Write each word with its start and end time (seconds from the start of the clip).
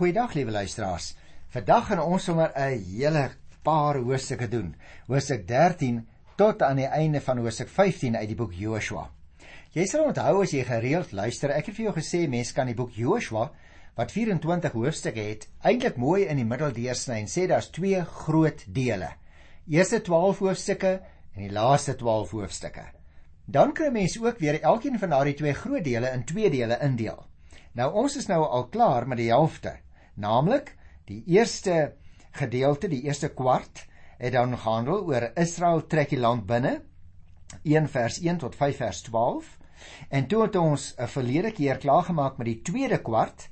Goeiedag 0.00 0.32
liewe 0.32 0.50
luisteraars. 0.50 1.10
Vandag 1.52 1.90
gaan 1.90 2.00
ons 2.00 2.24
sommer 2.24 2.52
'n 2.56 2.84
hele 2.96 3.30
paar 3.62 3.96
hoofstukke 3.96 4.48
doen. 4.48 4.74
Hoofstuk 5.06 5.46
13 5.48 6.06
tot 6.36 6.62
aan 6.62 6.76
die 6.76 6.86
einde 6.86 7.20
van 7.20 7.38
hoofstuk 7.38 7.68
15 7.68 8.16
uit 8.16 8.28
die 8.28 8.36
boek 8.36 8.52
Joshua. 8.52 9.10
Jy 9.72 9.84
sal 9.86 10.04
onthou 10.04 10.42
as 10.42 10.50
jy 10.50 10.64
gereeld 10.64 11.12
luister, 11.12 11.50
ek 11.50 11.66
het 11.66 11.74
vir 11.74 11.84
jou 11.84 11.92
gesê 11.94 12.28
mense 12.28 12.54
kan 12.54 12.66
die 12.66 12.74
boek 12.74 12.96
Joshua 12.96 13.50
wat 13.94 14.12
24 14.12 14.72
hoofstukke 14.72 15.20
het, 15.20 15.48
eintlik 15.62 15.96
mooi 15.96 16.24
in 16.24 16.36
die 16.36 16.48
middel 16.48 16.72
deursny 16.72 17.20
en 17.20 17.28
sê 17.28 17.46
daar's 17.46 17.70
twee 17.70 18.00
groot 18.04 18.64
dele. 18.72 19.10
Eerste 19.68 20.00
12 20.00 20.38
hoofstukke 20.38 21.00
en 21.34 21.42
die 21.42 21.52
laaste 21.52 21.94
12 21.94 22.30
hoofstukke. 22.30 22.86
Dan 23.44 23.74
kry 23.74 23.90
mense 23.90 24.24
ook 24.24 24.38
weer 24.38 24.62
elkeen 24.62 24.98
van 24.98 25.10
daardie 25.10 25.34
twee 25.34 25.52
groot 25.52 25.84
dele 25.84 26.08
in 26.08 26.24
twee 26.24 26.50
dele 26.50 26.78
indeel. 26.80 27.26
Nou 27.72 27.92
ons 27.92 28.16
is 28.16 28.26
nou 28.26 28.46
al 28.46 28.68
klaar 28.68 29.06
met 29.06 29.18
die 29.18 29.28
helfte, 29.28 29.76
naamlik 30.14 30.74
die 31.08 31.22
eerste 31.26 31.94
gedeelte, 32.36 32.88
die 32.88 33.02
eerste 33.02 33.28
kwart 33.34 33.86
het 34.20 34.32
dan 34.32 34.56
gehandel 34.58 35.06
oor 35.08 35.30
Israel 35.40 35.86
trek 35.86 36.12
die 36.12 36.20
land 36.20 36.46
binne 36.46 36.80
1 37.62 37.88
vers 37.90 38.20
1 38.20 38.38
tot 38.42 38.56
5 38.56 38.76
vers 38.76 39.02
12 39.08 39.56
en 40.08 40.26
toe 40.28 40.42
het 40.42 40.56
ons 40.56 40.94
'n 40.98 41.08
verlede 41.08 41.52
keer 41.52 41.78
klaar 41.78 42.04
gemaak 42.04 42.36
met 42.38 42.46
die 42.46 42.62
tweede 42.62 42.98
kwart 42.98 43.48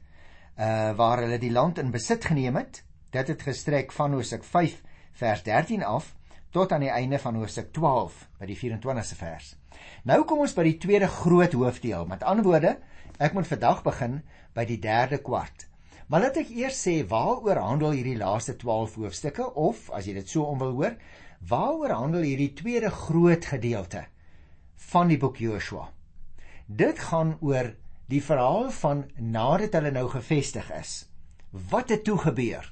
uh 0.59 0.93
waar 0.97 1.23
hulle 1.23 1.39
die 1.39 1.53
land 1.53 1.79
in 1.79 1.91
besit 1.91 2.25
geneem 2.25 2.57
het. 2.57 2.85
Dit 3.11 3.29
het 3.29 3.43
gestrek 3.43 3.93
van 3.93 4.13
Hosea 4.13 4.39
5 4.43 4.83
vers 5.13 5.43
13 5.43 5.85
af 5.85 6.15
tot 6.51 6.73
aan 6.73 6.81
die 6.81 6.91
einde 6.91 7.19
van 7.19 7.35
Hosea 7.35 7.65
12 7.73 8.29
by 8.39 8.47
die 8.47 8.57
24ste 8.57 9.17
vers. 9.17 9.57
Nou 10.03 10.25
kom 10.25 10.39
ons 10.39 10.55
by 10.55 10.63
die 10.63 10.79
tweede 10.79 11.07
groot 11.07 11.53
hoofdeel. 11.53 12.07
Met 12.07 12.23
ander 12.23 12.45
woorde 12.45 12.79
Ek 13.19 13.35
moet 13.35 13.49
vandag 13.51 13.83
begin 13.83 14.21
by 14.55 14.63
die 14.69 14.79
derde 14.79 15.19
kwart. 15.19 15.67
Maar 16.09 16.23
laat 16.25 16.39
ek 16.41 16.53
eers 16.57 16.79
sê 16.87 16.95
waaroor 17.05 17.59
handel 17.61 17.93
hierdie 17.93 18.17
laaste 18.17 18.55
12 18.57 18.95
hoofstukke 19.03 19.45
of 19.61 19.91
as 19.93 20.07
jy 20.09 20.15
dit 20.17 20.31
so 20.33 20.47
om 20.49 20.63
wil 20.63 20.73
hoor, 20.79 20.95
waaroor 21.51 21.93
handel 21.93 22.25
hierdie 22.25 22.55
tweede 22.57 22.89
groot 22.89 23.45
gedeelte 23.45 24.07
van 24.89 25.13
die 25.13 25.19
boek 25.21 25.37
Joshua? 25.45 25.91
Dit 26.65 27.03
gaan 27.11 27.35
oor 27.45 27.75
die 28.09 28.23
verhaal 28.25 28.71
van 28.79 29.05
nadat 29.21 29.77
hulle 29.77 29.93
nou 29.93 30.07
gevestig 30.15 30.71
is. 30.79 30.95
Wat 31.53 31.93
het 31.93 32.07
toe 32.09 32.17
gebeur? 32.25 32.65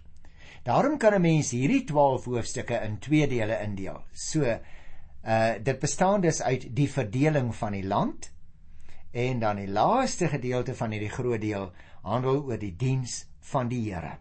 Daarom 0.64 0.96
kan 0.96 1.14
'n 1.14 1.20
mens 1.20 1.52
hierdie 1.52 1.84
12 1.84 2.24
hoofstukke 2.24 2.80
in 2.88 2.98
twee 2.98 3.28
dele 3.28 3.60
indeel. 3.60 4.00
So, 4.12 4.40
uh 4.44 5.52
dit 5.62 5.78
bestaan 5.78 6.20
dus 6.20 6.42
uit 6.42 6.74
die 6.76 6.88
verdeling 6.88 7.54
van 7.54 7.72
die 7.72 7.84
land 7.84 8.32
En 9.16 9.38
dan 9.38 9.56
die 9.56 9.68
laaste 9.68 10.28
gedeelte 10.28 10.74
van 10.74 10.90
hierdie 10.92 11.10
groot 11.10 11.40
deel 11.40 11.70
handel 12.06 12.44
oor 12.46 12.60
die 12.60 12.74
diens 12.78 13.24
van 13.50 13.68
die 13.70 13.82
Here. 13.88 14.16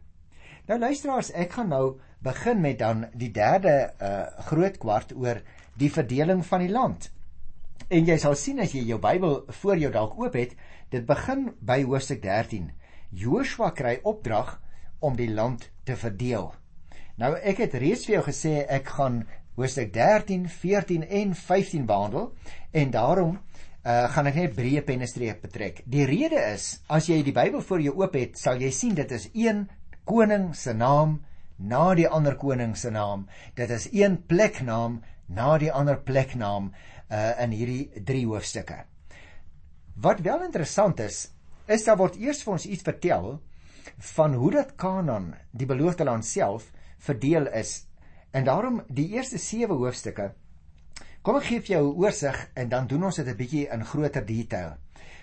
Nou 0.65 0.79
luisteraars, 0.81 1.31
ek 1.37 1.57
gaan 1.59 1.69
nou 1.69 1.99
begin 2.25 2.61
met 2.61 2.79
dan 2.81 3.05
die 3.13 3.31
derde 3.33 3.75
uh 4.01 4.45
groot 4.49 4.79
kwart 4.81 5.13
oor 5.13 5.41
die 5.77 5.91
verdeling 5.91 6.41
van 6.45 6.65
die 6.65 6.73
land. 6.73 7.11
En 7.89 8.07
jy 8.07 8.17
sal 8.17 8.33
sien 8.39 8.59
as 8.63 8.73
jy 8.73 8.81
jou 8.87 8.97
Bybel 9.01 9.43
voor 9.61 9.77
jou 9.77 9.91
dalk 9.93 10.17
oop 10.17 10.33
het, 10.33 10.55
dit 10.89 11.05
begin 11.05 11.51
by 11.61 11.83
hoofstuk 11.83 12.23
13. 12.23 12.71
Joshua 13.13 13.69
kry 13.77 13.99
opdrag 14.03 14.55
om 14.99 15.17
die 15.19 15.29
land 15.29 15.69
te 15.85 15.95
verdeel. 15.99 16.53
Nou 17.21 17.35
ek 17.37 17.61
het 17.61 17.77
reeds 17.79 18.07
vir 18.07 18.17
jou 18.17 18.23
gesê 18.25 18.55
ek 18.65 18.89
gaan 18.97 19.21
hoofstuk 19.55 19.93
13, 19.93 20.49
14 20.49 21.05
en 21.05 21.35
15 21.35 21.85
behandel 21.85 22.31
en 22.71 22.91
daarom 22.91 23.37
uh, 23.85 24.07
gaan 24.11 24.29
ek 24.31 24.39
net 24.39 24.55
breë 24.57 24.83
pennestreep 24.85 25.43
betrek. 25.45 25.83
Die 25.85 26.05
rede 26.09 26.41
is, 26.53 26.81
as 26.89 27.09
jy 27.09 27.21
die 27.25 27.35
Bybel 27.35 27.61
voor 27.61 27.83
jou 27.83 27.93
oop 28.01 28.17
het, 28.17 28.39
sal 28.41 28.61
jy 28.61 28.71
sien 28.73 28.95
dit 28.97 29.11
is 29.13 29.29
een 29.33 29.67
koning 30.09 30.51
se 30.57 30.73
naam 30.73 31.19
na 31.57 31.93
die 31.95 32.07
ander 32.09 32.35
koning 32.37 32.75
se 32.77 32.91
naam. 32.91 33.27
Dit 33.55 33.71
is 33.71 33.87
een 33.93 34.17
pleknaam 34.27 35.01
na 35.27 35.55
die 35.61 35.71
ander 35.71 36.01
pleknaam 36.01 36.73
uh 37.13 37.31
in 37.43 37.51
hierdie 37.53 38.03
drie 38.03 38.25
hoofstukke. 38.25 38.81
Wat 40.01 40.23
wel 40.25 40.43
interessant 40.43 40.99
is, 40.99 41.27
is 41.67 41.85
daar 41.85 41.97
word 42.01 42.17
eers 42.17 42.41
vir 42.43 42.53
ons 42.57 42.65
iets 42.65 42.83
vertel 42.83 43.35
van 44.15 44.33
hoe 44.33 44.51
dat 44.51 44.73
Kanaan, 44.75 45.35
die 45.51 45.69
beloofde 45.69 46.03
land 46.03 46.25
self, 46.25 46.71
verdeel 46.97 47.47
is. 47.53 47.85
En 48.33 48.43
daarom 48.43 48.81
die 48.89 49.07
eerste 49.13 49.37
7 49.37 49.77
hoofstukke 49.77 50.33
Kom 51.25 51.39
ek 51.39 51.47
gee 51.49 51.61
vir 51.63 51.71
jou 51.73 51.85
'n 51.89 51.97
oorsig 52.03 52.35
en 52.53 52.69
dan 52.69 52.87
doen 52.87 53.05
ons 53.05 53.15
dit 53.15 53.27
'n 53.27 53.37
bietjie 53.37 53.67
in 53.73 53.83
groter 53.83 54.25
detail. 54.25 54.77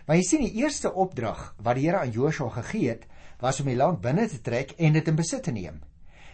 Maar 0.07 0.17
jy 0.17 0.23
sien 0.23 0.41
die 0.41 0.59
eerste 0.63 0.93
opdrag 0.93 1.55
wat 1.63 1.77
die 1.77 1.87
Here 1.87 1.99
aan 1.99 2.11
Joshua 2.11 2.49
gegee 2.49 2.89
het, 2.89 3.07
was 3.39 3.61
om 3.61 3.67
die 3.67 3.77
land 3.77 4.01
binne 4.01 4.27
te 4.29 4.41
trek 4.41 4.73
en 4.79 4.93
dit 4.93 5.09
in 5.09 5.15
besit 5.15 5.43
te 5.43 5.53
neem. 5.53 5.81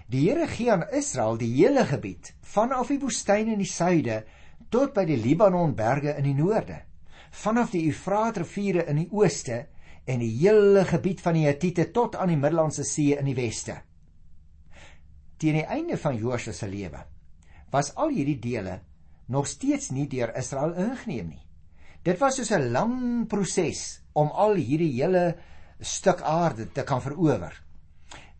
Die 0.08 0.30
Here 0.30 0.46
gee 0.46 0.72
aan 0.72 0.88
Israel 0.90 1.36
die 1.36 1.52
hele 1.52 1.84
gebied 1.84 2.34
vanaf 2.40 2.88
die 2.88 2.98
woestyn 2.98 3.48
in 3.48 3.58
die 3.58 3.68
suide 3.68 4.24
tot 4.70 4.94
by 4.94 5.04
die 5.04 5.16
Libanon 5.16 5.74
berge 5.74 6.16
in 6.16 6.24
die 6.24 6.34
noorde, 6.34 6.82
vanaf 7.30 7.70
die 7.70 7.86
Eufraat 7.88 8.38
riviere 8.38 8.86
in 8.88 8.96
die 8.96 9.10
ooste 9.10 9.66
en 10.06 10.18
die 10.18 10.38
hele 10.38 10.84
gebied 10.84 11.20
van 11.20 11.34
die 11.34 11.44
Hittite 11.44 11.90
tot 11.92 12.16
aan 12.16 12.28
die 12.28 12.36
Middellandse 12.36 12.84
See 12.84 13.18
in 13.18 13.24
die 13.24 13.36
weste. 13.36 13.82
Teen 15.36 15.54
die 15.54 15.66
einde 15.66 15.98
van 15.98 16.16
Joshua 16.16 16.52
se 16.52 16.66
lewe 16.66 17.04
was 17.70 17.94
al 17.94 18.08
hierdie 18.08 18.38
dele 18.40 18.80
nog 19.28 19.46
steeds 19.46 19.90
nie 19.90 20.06
deur 20.08 20.32
Israel 20.36 20.74
ingeneem 20.74 21.28
nie. 21.28 21.44
Dit 22.02 22.18
was 22.18 22.38
soos 22.38 22.50
'n 22.50 22.70
lang 22.72 23.26
proses 23.28 24.00
om 24.12 24.28
al 24.28 24.54
hierdie 24.54 24.92
hele 24.92 25.36
stuk 25.80 26.20
aarde 26.22 26.72
te 26.72 26.82
kan 26.82 27.02
verower. 27.02 27.62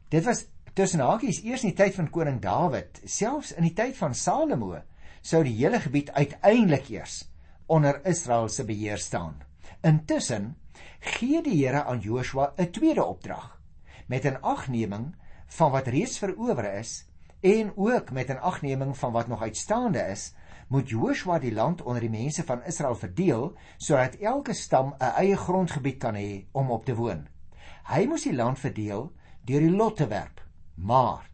Dit 0.08 0.24
was 0.24 0.46
tussen 0.74 1.00
hakies 1.00 1.42
eers 1.44 1.64
in 1.64 1.74
die 1.74 1.84
tyd 1.84 1.94
van 1.94 2.10
koning 2.10 2.40
Dawid, 2.40 3.00
selfs 3.04 3.52
in 3.52 3.62
die 3.62 3.74
tyd 3.74 3.96
van 3.96 4.14
Salomo 4.14 4.78
sou 5.22 5.42
die 5.44 5.56
hele 5.56 5.80
gebied 5.80 6.10
uiteindelik 6.10 6.88
eers 6.90 7.24
onder 7.66 8.00
Israel 8.06 8.48
se 8.48 8.64
beheer 8.64 8.98
staan. 8.98 9.42
Intussen 9.82 10.56
gee 11.00 11.42
die 11.42 11.66
Here 11.66 11.84
aan 11.84 12.00
Joshua 12.00 12.52
'n 12.56 12.70
tweede 12.70 13.04
opdrag 13.04 13.60
met 14.06 14.24
'n 14.24 14.40
agneming 14.40 15.14
van 15.46 15.70
wat 15.70 15.86
reeds 15.86 16.18
verower 16.18 16.78
is 16.78 17.06
en 17.40 17.72
ook 17.76 18.10
met 18.10 18.28
'n 18.28 18.40
agneming 18.40 18.96
van 18.96 19.12
wat 19.12 19.28
nog 19.28 19.42
uitstaande 19.42 20.00
is 20.00 20.34
moet 20.68 20.88
Joshua 20.88 21.38
die 21.38 21.52
land 21.52 21.82
onder 21.82 22.04
die 22.04 22.12
mense 22.12 22.44
van 22.44 22.64
Israel 22.68 22.96
verdeel 22.96 23.52
sodat 23.76 24.18
elke 24.20 24.54
stam 24.54 24.94
'n 24.98 25.14
eie 25.16 25.36
grondgebied 25.36 25.98
kan 25.98 26.14
hê 26.14 26.46
om 26.52 26.70
op 26.70 26.84
te 26.84 26.94
woon. 26.94 27.28
Hy 27.88 28.06
moes 28.06 28.22
die 28.22 28.34
land 28.34 28.58
verdeel 28.58 29.12
deur 29.44 29.60
die 29.60 29.76
lot 29.76 29.96
te 29.96 30.06
werp, 30.06 30.40
maar 30.74 31.30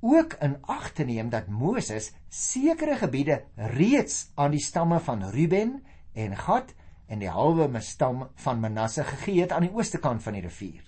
ook 0.00 0.32
in 0.40 0.56
ag 0.62 0.92
te 0.92 1.04
neem 1.04 1.30
dat 1.30 1.48
Moses 1.48 2.12
sekere 2.28 2.96
gebiede 2.96 3.44
reeds 3.56 4.30
aan 4.34 4.50
die 4.50 4.62
stamme 4.62 5.00
van 5.00 5.30
Ruben 5.30 5.82
en 6.12 6.36
Gad 6.36 6.74
en 7.06 7.18
die 7.18 7.28
halwe 7.28 7.80
stam 7.80 8.28
van 8.34 8.60
Manasse 8.60 9.04
gegee 9.04 9.40
het 9.40 9.52
aan 9.52 9.66
die 9.66 9.74
ooste 9.74 9.98
kant 9.98 10.22
van 10.22 10.32
die 10.32 10.42
rivier. 10.42 10.82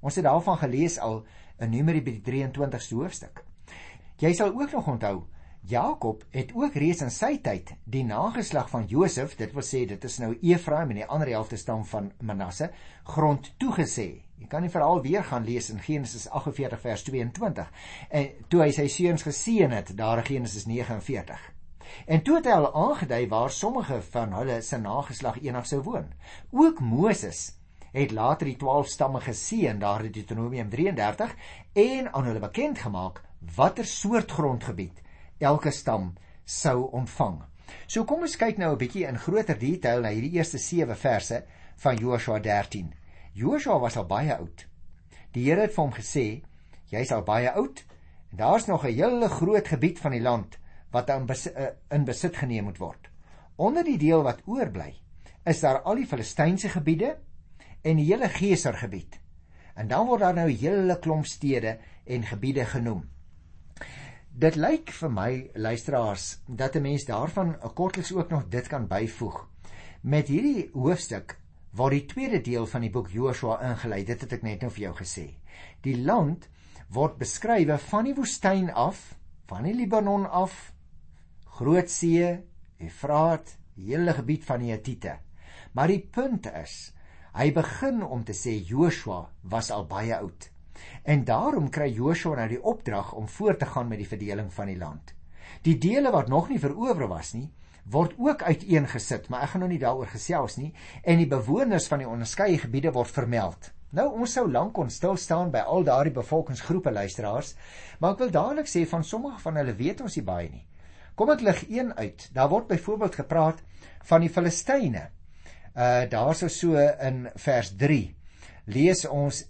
Ons 0.00 0.14
het 0.14 0.24
daarvan 0.24 0.58
gelees 0.58 0.98
al 0.98 1.24
in 1.58 1.70
Numeri 1.70 2.02
by 2.02 2.20
die 2.20 2.22
23ste 2.22 2.94
hoofstuk. 2.94 3.44
Jy 4.18 4.32
sal 4.34 4.54
ook 4.54 4.72
nog 4.72 4.86
onthou 4.86 5.26
Jakob 5.60 6.24
het 6.30 6.52
ook 6.54 6.74
reeds 6.74 7.02
in 7.04 7.10
sy 7.10 7.34
tyd 7.44 7.74
die 7.84 8.04
nageslag 8.04 8.70
van 8.70 8.86
Josef, 8.88 9.34
dit 9.36 9.52
wil 9.52 9.64
sê 9.66 9.82
dit 9.90 10.04
is 10.04 10.18
nou 10.22 10.30
Efraim 10.40 10.94
en 10.94 11.00
die 11.02 11.08
ander 11.08 11.28
helfte 11.34 11.58
stam 11.60 11.84
van 11.84 12.12
Manasse, 12.22 12.70
grond 13.04 13.50
toegesê. 13.60 14.08
Jy 14.38 14.46
kan 14.48 14.62
die 14.62 14.72
verhaal 14.72 15.02
weer 15.02 15.24
gaan 15.26 15.44
lees 15.44 15.68
in 15.74 15.82
Genesis 15.82 16.28
48 16.30 16.80
vers 16.80 17.02
22. 17.08 17.70
En 18.08 18.28
toe 18.48 18.62
hy 18.62 18.70
sy 18.72 18.86
seuns 18.92 19.26
geseën 19.26 19.74
het, 19.74 19.92
daar 19.98 20.22
in 20.22 20.28
Genesis 20.30 20.68
49. 20.70 21.42
En 22.06 22.22
toe 22.22 22.38
het 22.38 22.46
hy 22.46 22.54
al 22.54 22.70
aangedui 22.72 23.26
waar 23.28 23.50
sommige 23.50 24.00
van 24.12 24.32
hulle 24.38 24.60
se 24.62 24.78
nageslag 24.78 25.40
eendag 25.42 25.66
sou 25.66 25.82
woon. 25.82 26.12
Ook 26.52 26.80
Moses 26.80 27.58
het 27.92 28.12
later 28.12 28.46
die 28.46 28.56
12 28.56 28.88
stamme 28.92 29.20
geseën 29.24 29.78
daar 29.78 30.04
in 30.04 30.12
Deuteronomium 30.12 30.68
33 30.70 31.34
en 31.72 32.12
aan 32.12 32.24
hulle 32.24 32.44
bekend 32.44 32.78
gemaak 32.78 33.22
watter 33.56 33.86
soort 33.86 34.30
grondgebied 34.30 35.02
elke 35.38 35.70
stam 35.70 36.14
sou 36.44 36.90
ontvang. 36.92 37.42
So 37.86 38.04
kom 38.04 38.22
ons 38.24 38.36
kyk 38.36 38.58
nou 38.58 38.72
'n 38.72 38.78
bietjie 38.78 39.06
in 39.06 39.18
groter 39.18 39.58
detail 39.58 40.00
na 40.00 40.08
hierdie 40.08 40.36
eerste 40.38 40.58
7 40.58 40.96
verse 40.96 41.44
van 41.76 41.96
Joshua 41.96 42.38
13. 42.38 42.94
Joshua 43.32 43.78
was 43.78 43.96
al 43.96 44.06
baie 44.06 44.36
oud. 44.36 44.66
Die 45.32 45.44
Here 45.44 45.60
het 45.60 45.74
vir 45.74 45.84
hom 45.84 45.92
gesê: 45.92 46.42
"Jy's 46.90 47.12
al 47.12 47.22
baie 47.22 47.50
oud 47.50 47.84
en 48.30 48.36
daar's 48.36 48.66
nog 48.66 48.84
'n 48.84 48.94
hele 48.94 49.28
groot 49.28 49.68
gebied 49.68 49.98
van 49.98 50.12
die 50.12 50.20
land 50.20 50.58
wat 50.90 51.08
in 51.08 51.26
besit, 51.26 51.56
uh, 51.56 51.66
in 51.90 52.04
besit 52.04 52.36
geneem 52.36 52.64
moet 52.64 52.78
word. 52.78 53.10
Onder 53.56 53.84
die 53.84 53.98
deel 53.98 54.22
wat 54.22 54.42
oorbly, 54.46 54.94
is 55.44 55.60
daar 55.60 55.82
al 55.82 55.94
die 55.94 56.06
Filistynse 56.06 56.68
gebiede 56.68 57.16
en 57.82 57.96
die 57.96 58.06
hele 58.06 58.28
Geser 58.28 58.74
gebied. 58.74 59.18
En 59.74 59.88
dan 59.88 60.06
word 60.06 60.20
daar 60.20 60.34
nou 60.34 60.48
'n 60.50 60.56
hele 60.56 60.98
klomp 60.98 61.26
stede 61.26 61.78
en 62.06 62.22
gebiede 62.22 62.64
genoem. 62.64 63.08
Dit 64.38 64.54
lyk 64.54 64.92
vir 64.94 65.10
my 65.10 65.30
luisteraars 65.58 66.24
dat 66.46 66.76
'n 66.76 66.82
mens 66.82 67.04
daarvan 67.04 67.56
kortliks 67.74 68.12
ook 68.12 68.28
nog 68.30 68.48
dit 68.48 68.66
kan 68.68 68.86
byvoeg. 68.86 69.48
Met 70.00 70.28
hierdie 70.28 70.70
hoofstuk 70.72 71.40
word 71.72 71.92
die 71.92 72.04
tweede 72.04 72.40
deel 72.40 72.66
van 72.66 72.80
die 72.80 72.90
boek 72.90 73.08
Joshua 73.10 73.58
ingelei. 73.70 74.04
Dit 74.04 74.20
het 74.20 74.32
ek 74.32 74.42
net 74.42 74.60
nou 74.60 74.70
vir 74.70 74.82
jou 74.82 74.94
gesê. 74.94 75.34
Die 75.82 75.96
land 75.96 76.48
word 76.88 77.18
beskrywe 77.18 77.78
van 77.78 78.04
die 78.04 78.14
woestyn 78.14 78.70
af, 78.70 79.18
van 79.46 79.64
die 79.64 79.74
Libanon 79.74 80.26
af, 80.26 80.72
Groot 81.44 81.90
See, 81.90 82.38
Efraat, 82.78 83.58
die 83.74 83.90
hele 83.90 84.12
gebied 84.12 84.44
van 84.44 84.60
die 84.60 84.70
Hittite. 84.70 85.18
Maar 85.72 85.88
die 85.88 86.08
punt 86.12 86.46
is, 86.46 86.92
hy 87.34 87.50
begin 87.52 88.02
om 88.02 88.24
te 88.24 88.32
sê 88.32 88.54
Joshua 88.64 89.32
was 89.42 89.70
al 89.70 89.86
baie 89.86 90.16
oud. 90.16 90.50
En 91.02 91.24
daarom 91.24 91.70
kry 91.70 91.88
Joshua 91.92 92.36
nou 92.36 92.48
die 92.48 92.62
opdrag 92.62 93.12
om 93.12 93.28
voort 93.28 93.58
te 93.58 93.66
gaan 93.66 93.88
met 93.88 94.02
die 94.02 94.08
verdeling 94.08 94.52
van 94.52 94.66
die 94.66 94.78
land. 94.78 95.14
Die 95.62 95.78
dele 95.78 96.10
wat 96.14 96.28
nog 96.28 96.48
nie 96.48 96.60
verower 96.60 97.08
was 97.08 97.32
nie, 97.34 97.48
word 97.88 98.14
ook 98.18 98.42
uiteengesit, 98.42 99.28
maar 99.28 99.46
ek 99.46 99.54
gaan 99.54 99.64
nou 99.64 99.70
nie 99.72 99.80
daaroor 99.80 100.10
gesels 100.12 100.58
nie, 100.60 100.72
en 101.02 101.18
die 101.18 101.28
bewoners 101.30 101.88
van 101.88 102.02
die 102.04 102.08
onderskeie 102.08 102.58
gebiede 102.60 102.92
word 102.92 103.10
vermeld. 103.10 103.70
Nou 103.96 104.10
ons 104.20 104.34
sou 104.36 104.44
lank 104.50 104.74
kon 104.76 104.90
stil 104.92 105.16
staan 105.16 105.50
by 105.52 105.62
al 105.64 105.86
daardie 105.88 106.12
bevolkingsgroepe 106.12 106.92
luisteraars, 106.92 107.54
maar 107.98 108.16
ek 108.16 108.26
wil 108.26 108.34
dadelik 108.34 108.68
sê 108.68 108.84
van 108.88 109.04
sommige 109.04 109.40
van 109.40 109.56
hulle 109.56 109.76
weet 109.78 110.02
ons 110.04 110.18
nie 110.18 110.26
baie 110.26 110.50
nie. 110.52 110.66
Kom 111.16 111.32
ek 111.32 111.42
lig 111.42 111.64
een 111.72 111.94
uit. 111.96 112.28
Daar 112.34 112.50
word 112.52 112.68
byvoorbeeld 112.68 113.16
gepraat 113.22 113.62
van 114.10 114.22
die 114.22 114.30
Filistyne. 114.30 115.08
Uh 115.74 116.04
daarso 116.10 116.48
so 116.52 116.76
in 116.76 117.24
vers 117.40 117.72
3 117.80 118.02
lees 118.68 119.06
ons 119.08 119.40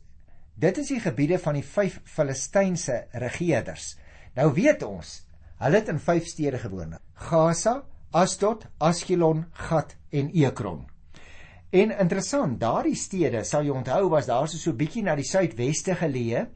dit 0.58 0.78
is 0.78 0.90
die 0.90 1.00
gebiede 1.00 1.38
van 1.38 1.54
die 1.54 1.64
vyf 1.64 2.00
Filistynse 2.04 3.04
regerders. 3.22 3.92
Nou 4.34 4.50
weet 4.56 4.82
ons, 4.82 5.20
hulle 5.62 5.80
het 5.80 5.90
in 5.92 6.00
vyf 6.02 6.26
stede 6.26 6.58
gewoon. 6.58 6.96
Gaza, 7.28 7.82
Asdod, 8.10 8.66
Askelon, 8.78 9.44
Gat 9.52 9.94
en 10.10 10.30
Ekron. 10.34 10.86
En 11.70 11.92
interessant, 11.92 12.56
daardie 12.60 12.96
stede 12.96 13.44
sal 13.44 13.66
jy 13.66 13.74
onthou 13.76 14.08
was 14.08 14.26
daar 14.26 14.48
so 14.48 14.58
so 14.58 14.72
bietjie 14.72 15.04
na 15.04 15.14
die 15.18 15.26
suidweste 15.28 15.94
geleë 16.00 16.46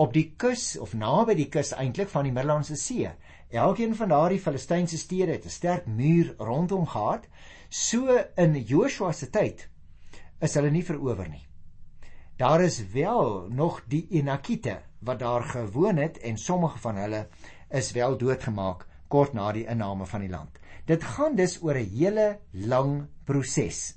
op 0.00 0.14
die 0.14 0.30
kus 0.40 0.78
of 0.80 0.94
naby 0.96 1.36
die 1.36 1.50
kus 1.52 1.74
eintlik 1.76 2.08
van 2.08 2.24
die 2.24 2.32
Middellandse 2.32 2.78
See. 2.80 3.10
Elkeen 3.52 3.94
van 3.94 4.08
daardie 4.08 4.40
Filistynse 4.40 4.98
stede 4.98 5.36
het 5.36 5.44
'n 5.44 5.56
sterk 5.58 5.86
muur 5.86 6.34
rondom 6.38 6.86
gehad. 6.86 7.28
So 7.68 8.18
in 8.36 8.56
Joshua 8.64 9.12
se 9.12 9.30
tyd 9.30 9.68
is 10.40 10.54
hulle 10.54 10.70
nie 10.70 10.84
verower 10.84 11.28
nie. 11.28 11.51
Daar 12.36 12.60
is 12.60 12.86
wel 12.92 13.46
nog 13.50 13.82
die 13.88 14.06
Enakite 14.10 14.80
wat 14.98 15.18
daar 15.18 15.42
gewoon 15.42 15.96
het 15.96 16.18
en 16.18 16.38
sommige 16.38 16.78
van 16.78 16.96
hulle 16.96 17.26
is 17.70 17.92
wel 17.92 18.16
doodgemaak 18.16 18.86
kort 19.08 19.32
na 19.32 19.52
die 19.52 19.66
inname 19.66 20.06
van 20.06 20.20
die 20.20 20.30
land. 20.30 20.58
Dit 20.88 21.04
gaan 21.04 21.36
dus 21.36 21.58
oor 21.62 21.74
'n 21.74 21.90
hele 21.96 22.38
lang 22.50 23.06
proses. 23.24 23.96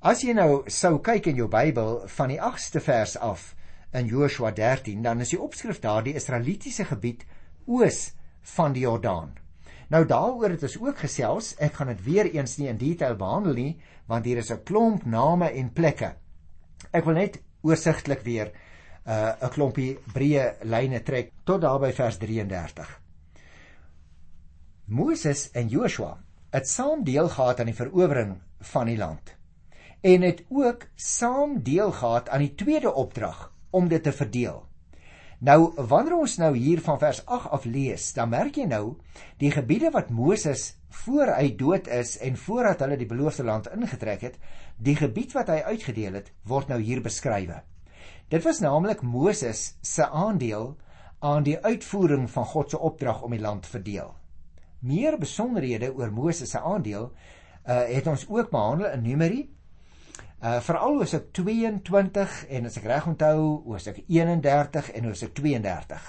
As 0.00 0.22
jy 0.22 0.32
nou 0.32 0.62
sou 0.66 0.98
kyk 1.00 1.26
in 1.26 1.36
jou 1.36 1.48
Bybel 1.48 2.02
van 2.06 2.28
die 2.28 2.40
8ste 2.40 2.80
vers 2.80 3.16
af 3.16 3.54
in 3.92 4.06
Joshua 4.06 4.50
13, 4.50 5.02
dan 5.02 5.20
is 5.20 5.28
die 5.28 5.40
opskrif 5.40 5.78
daar 5.78 6.02
die 6.02 6.14
Israelitiese 6.14 6.84
gebied 6.84 7.24
oos 7.66 8.12
van 8.40 8.72
die 8.72 8.82
Jordaan. 8.82 9.32
Nou 9.88 10.06
daaroor 10.06 10.50
het 10.50 10.62
ons 10.62 10.78
ook 10.80 10.98
gesels. 10.98 11.54
Ek 11.58 11.72
gaan 11.72 11.86
dit 11.86 12.04
weer 12.04 12.30
eens 12.34 12.56
nie 12.56 12.68
in 12.68 12.76
detail 12.76 13.16
behandel 13.16 13.54
nie, 13.54 13.80
want 14.06 14.24
hier 14.24 14.36
is 14.36 14.50
'n 14.50 14.62
klomp 14.64 15.04
name 15.04 15.50
en 15.50 15.72
plekke. 15.72 16.14
Ek 16.94 17.06
wil 17.08 17.18
net 17.18 17.40
oorsigtelik 17.66 18.22
weer 18.22 18.52
'n 19.04 19.10
uh, 19.42 19.50
klompie 19.50 19.98
breë 20.14 20.44
lyne 20.62 21.02
trek 21.02 21.32
tot 21.44 21.60
daar 21.60 21.80
by 21.82 21.90
vers 21.92 22.18
33. 22.18 23.00
Moses 24.86 25.50
en 25.52 25.68
Joshua 25.68 26.12
het 26.54 26.68
saam 26.68 27.02
deel 27.04 27.28
gehad 27.28 27.60
aan 27.60 27.72
die 27.72 27.80
verowering 27.80 28.36
van 28.60 28.86
die 28.86 28.96
land 28.96 29.34
en 30.04 30.22
het 30.22 30.44
ook 30.48 30.86
saam 30.94 31.62
deel 31.62 31.90
gehad 31.92 32.28
aan 32.28 32.44
die 32.44 32.54
tweede 32.54 32.92
opdrag 32.92 33.50
om 33.70 33.88
dit 33.88 34.02
te 34.02 34.12
verdeel. 34.12 34.62
Nou 35.38 35.72
wanneer 35.76 36.16
ons 36.16 36.36
nou 36.38 36.52
hier 36.56 36.80
van 36.80 36.98
vers 36.98 37.22
8 37.26 37.50
af 37.50 37.64
lees, 37.64 38.12
dan 38.14 38.28
merk 38.28 38.56
jy 38.56 38.66
nou 38.70 38.96
die 39.38 39.50
gebiede 39.50 39.90
wat 39.90 40.10
Moses 40.10 40.76
voor 41.04 41.34
hy 41.34 41.54
dood 41.58 41.88
is 41.88 42.16
en 42.18 42.36
voordat 42.36 42.80
hulle 42.80 42.96
die 42.96 43.10
beloofde 43.10 43.44
land 43.44 43.70
ingetrek 43.74 44.20
het, 44.20 44.38
die 44.76 44.96
gebied 44.96 45.34
wat 45.34 45.48
hy 45.48 45.60
uitgedeel 45.66 46.20
het, 46.20 46.32
word 46.46 46.68
nou 46.68 46.80
hier 46.80 47.02
beskrywe. 47.02 47.62
Dit 48.28 48.44
was 48.44 48.60
naamlik 48.60 49.02
Moses 49.02 49.74
se 49.82 50.06
aandeel 50.06 50.76
aan 51.20 51.42
die 51.42 51.58
uitvoering 51.58 52.30
van 52.30 52.44
God 52.44 52.70
se 52.70 52.78
opdrag 52.78 53.22
om 53.22 53.34
die 53.34 53.42
land 53.42 53.62
te 53.66 53.74
verdeel 53.74 54.14
meer 54.84 55.16
besonderhede 55.18 55.92
oor 55.94 56.12
Moses 56.12 56.50
se 56.52 56.60
aandeel 56.60 57.08
uh, 57.08 57.82
het 57.88 58.06
ons 58.06 58.26
ook 58.28 58.50
behandel 58.52 58.90
in 58.92 59.02
Numeri. 59.02 59.42
Uh 60.44 60.58
veral 60.60 60.98
Hosea 61.00 61.22
22 61.32 62.32
en 62.52 62.66
as 62.68 62.74
ek 62.76 62.84
reg 62.84 63.06
onthou, 63.08 63.44
Hosea 63.64 63.94
31 64.12 64.90
en 64.92 65.06
Hosea 65.08 65.30
32. 65.32 66.08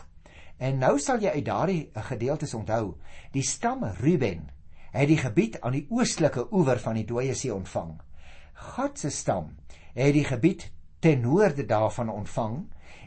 En 0.59 0.81
nou 0.81 0.97
sal 0.99 1.21
jy 1.23 1.31
uit 1.37 1.45
daardie 1.47 2.03
gedeeltes 2.09 2.51
onthou, 2.57 2.97
die 3.31 3.45
stam 3.47 3.85
Ruben 4.01 4.49
het 4.91 5.07
die 5.07 5.21
gebied 5.21 5.55
aan 5.61 5.77
die 5.77 5.85
oostelike 5.87 6.49
oewer 6.51 6.81
van 6.83 6.99
die 6.99 7.05
Dooie 7.07 7.31
See 7.31 7.53
ontvang. 7.55 7.93
Gad 8.73 8.99
se 8.99 9.13
stam 9.15 9.53
het 9.93 10.11
die 10.17 10.25
gebied 10.27 10.67
ten 10.99 11.23
noorde 11.23 11.63
daarvan 11.63 12.11
ontvang 12.11 12.59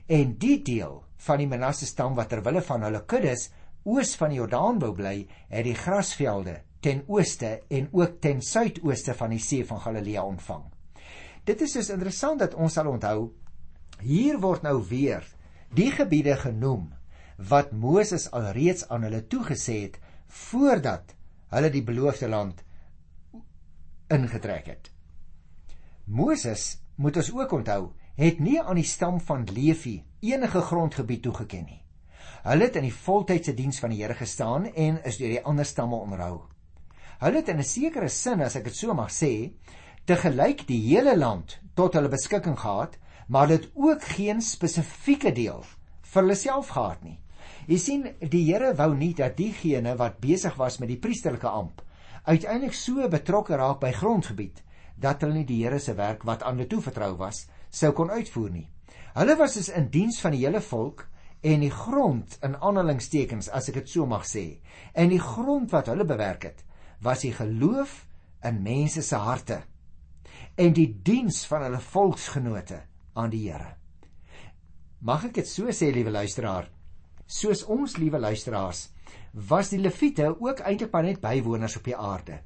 en 0.08 0.32
die 0.40 0.56
deel 0.64 1.02
van 1.28 1.44
die 1.44 1.50
Manasse 1.52 1.90
stam 1.92 2.16
wat 2.16 2.32
ter 2.32 2.40
wille 2.48 2.64
van 2.64 2.88
hulle 2.88 3.04
kuddes 3.04 3.50
oos 3.84 4.14
van 4.16 4.32
die 4.32 4.40
Jordaan 4.40 4.80
wou 4.80 4.94
bly, 4.96 5.28
het 5.52 5.68
die 5.68 5.76
grasvelde 5.76 6.62
ten 6.80 7.04
ooste 7.04 7.58
en 7.68 7.92
ook 7.92 8.16
ten 8.24 8.40
suidooste 8.40 9.12
van 9.12 9.36
die 9.36 9.44
see 9.44 9.68
van 9.68 9.84
Galilea 9.84 10.24
ontvang. 10.24 10.64
Dit 11.48 11.62
is 11.64 11.72
dus 11.72 11.88
interessant 11.88 12.42
dat 12.42 12.54
ons 12.60 12.74
sal 12.76 12.90
onthou 12.90 13.30
hier 14.04 14.36
word 14.42 14.66
nou 14.66 14.82
weer 14.90 15.24
die 15.74 15.88
gebiede 15.94 16.36
genoem 16.36 16.90
wat 17.48 17.72
Moses 17.72 18.26
alreeds 18.36 18.84
aan 18.92 19.06
hulle 19.06 19.22
toegesê 19.32 19.78
het 19.86 19.96
voordat 20.28 21.14
hulle 21.54 21.70
die 21.72 21.84
beloofde 21.86 22.28
land 22.28 22.60
ingetrek 24.12 24.68
het. 24.68 24.90
Moses, 26.04 26.78
moet 26.96 27.16
ons 27.20 27.32
ook 27.32 27.52
onthou, 27.52 27.82
het 28.18 28.40
nie 28.40 28.58
aan 28.60 28.80
die 28.80 28.88
stam 28.88 29.20
van 29.20 29.46
Levi 29.48 30.02
enige 30.24 30.60
grondgebied 30.68 31.22
toegeken 31.22 31.64
nie. 31.64 31.82
Hulle 32.44 32.68
het 32.68 32.78
in 32.80 32.88
die 32.88 32.94
voltydse 32.94 33.54
diens 33.56 33.80
van 33.80 33.92
die 33.92 34.02
Here 34.02 34.16
gestaan 34.16 34.68
en 34.72 35.00
is 35.08 35.20
deur 35.20 35.36
die 35.36 35.44
ander 35.44 35.68
stamme 35.68 35.96
onderhou. 35.96 36.48
Hulle 37.18 37.40
het 37.40 37.48
in 37.48 37.58
'n 37.58 37.64
sekere 37.64 38.08
sin, 38.08 38.40
as 38.40 38.56
ek 38.56 38.64
dit 38.64 38.76
so 38.76 38.94
mag 38.94 39.10
sê, 39.10 39.52
te 40.08 40.16
gelyk 40.16 40.62
die 40.64 40.80
hele 40.86 41.12
land 41.18 41.58
tot 41.76 41.92
hulle 41.98 42.08
beskikking 42.08 42.56
gehad, 42.56 42.94
maar 43.28 43.50
dit 43.50 43.66
ook 43.76 44.06
geen 44.16 44.40
spesifieke 44.40 45.34
deel 45.36 45.60
vir 46.08 46.22
hulle 46.22 46.36
self 46.40 46.70
gehad 46.72 47.02
nie. 47.04 47.18
Jy 47.68 47.78
sien, 47.82 48.06
die 48.22 48.46
Here 48.46 48.70
wou 48.78 48.94
nie 48.96 49.12
dat 49.18 49.36
diegene 49.36 49.92
wat 50.00 50.16
besig 50.22 50.56
was 50.56 50.80
met 50.80 50.88
die 50.88 50.96
priesterlike 50.96 51.50
amp 51.50 51.84
uiteindelik 52.24 52.72
so 52.76 53.04
betrokke 53.12 53.56
raak 53.60 53.82
by 53.84 53.92
grondgebied 53.92 54.64
dat 54.96 55.20
hulle 55.20 55.42
nie 55.42 55.46
die 55.48 55.60
Here 55.60 55.78
se 55.78 55.92
werk 56.00 56.24
wat 56.24 56.42
aan 56.42 56.56
hulle 56.56 56.72
toevertrou 56.72 57.12
was, 57.20 57.44
sou 57.68 57.92
kon 57.92 58.08
uitvoer 58.08 58.50
nie. 58.56 58.66
Hulle 59.12 59.36
was 59.36 59.60
dus 59.60 59.68
in 59.68 59.92
diens 59.92 60.22
van 60.24 60.32
die 60.32 60.44
hele 60.46 60.64
volk 60.64 61.04
en 61.44 61.60
die 61.60 61.72
grond 61.84 62.40
in 62.42 62.56
aanhalingstekens 62.56 63.52
as 63.52 63.68
ek 63.68 63.82
dit 63.82 63.96
so 63.98 64.08
mag 64.08 64.24
sê 64.24 64.62
en 64.96 65.12
die 65.12 65.20
grond 65.20 65.68
wat 65.76 65.92
hulle 65.92 66.08
bewerk 66.08 66.48
het 66.48 66.64
was 67.04 67.28
die 67.28 67.36
geloof 67.36 68.06
in 68.48 68.64
mense 68.64 69.04
se 69.04 69.20
harte 69.20 69.66
en 70.58 70.74
die 70.74 70.88
diens 71.06 71.44
van 71.46 71.62
hulle 71.68 71.78
volksgenote 71.78 72.80
aan 73.14 73.30
die 73.30 73.44
Here. 73.46 73.76
Mag 74.98 75.28
ek 75.28 75.36
dit 75.38 75.46
so 75.46 75.70
sê 75.70 75.92
liewe 75.94 76.10
luisteraar? 76.10 76.66
Soos 77.26 77.62
ons 77.70 77.94
liewe 78.00 78.18
luisteraars 78.18 78.88
was 79.50 79.70
die 79.70 79.78
leviete 79.78 80.32
ook 80.32 80.64
eintlik 80.66 80.90
maar 80.90 81.06
net 81.06 81.20
bywoners 81.22 81.76
op 81.78 81.84
die 81.86 81.94
aarde. 81.94 82.40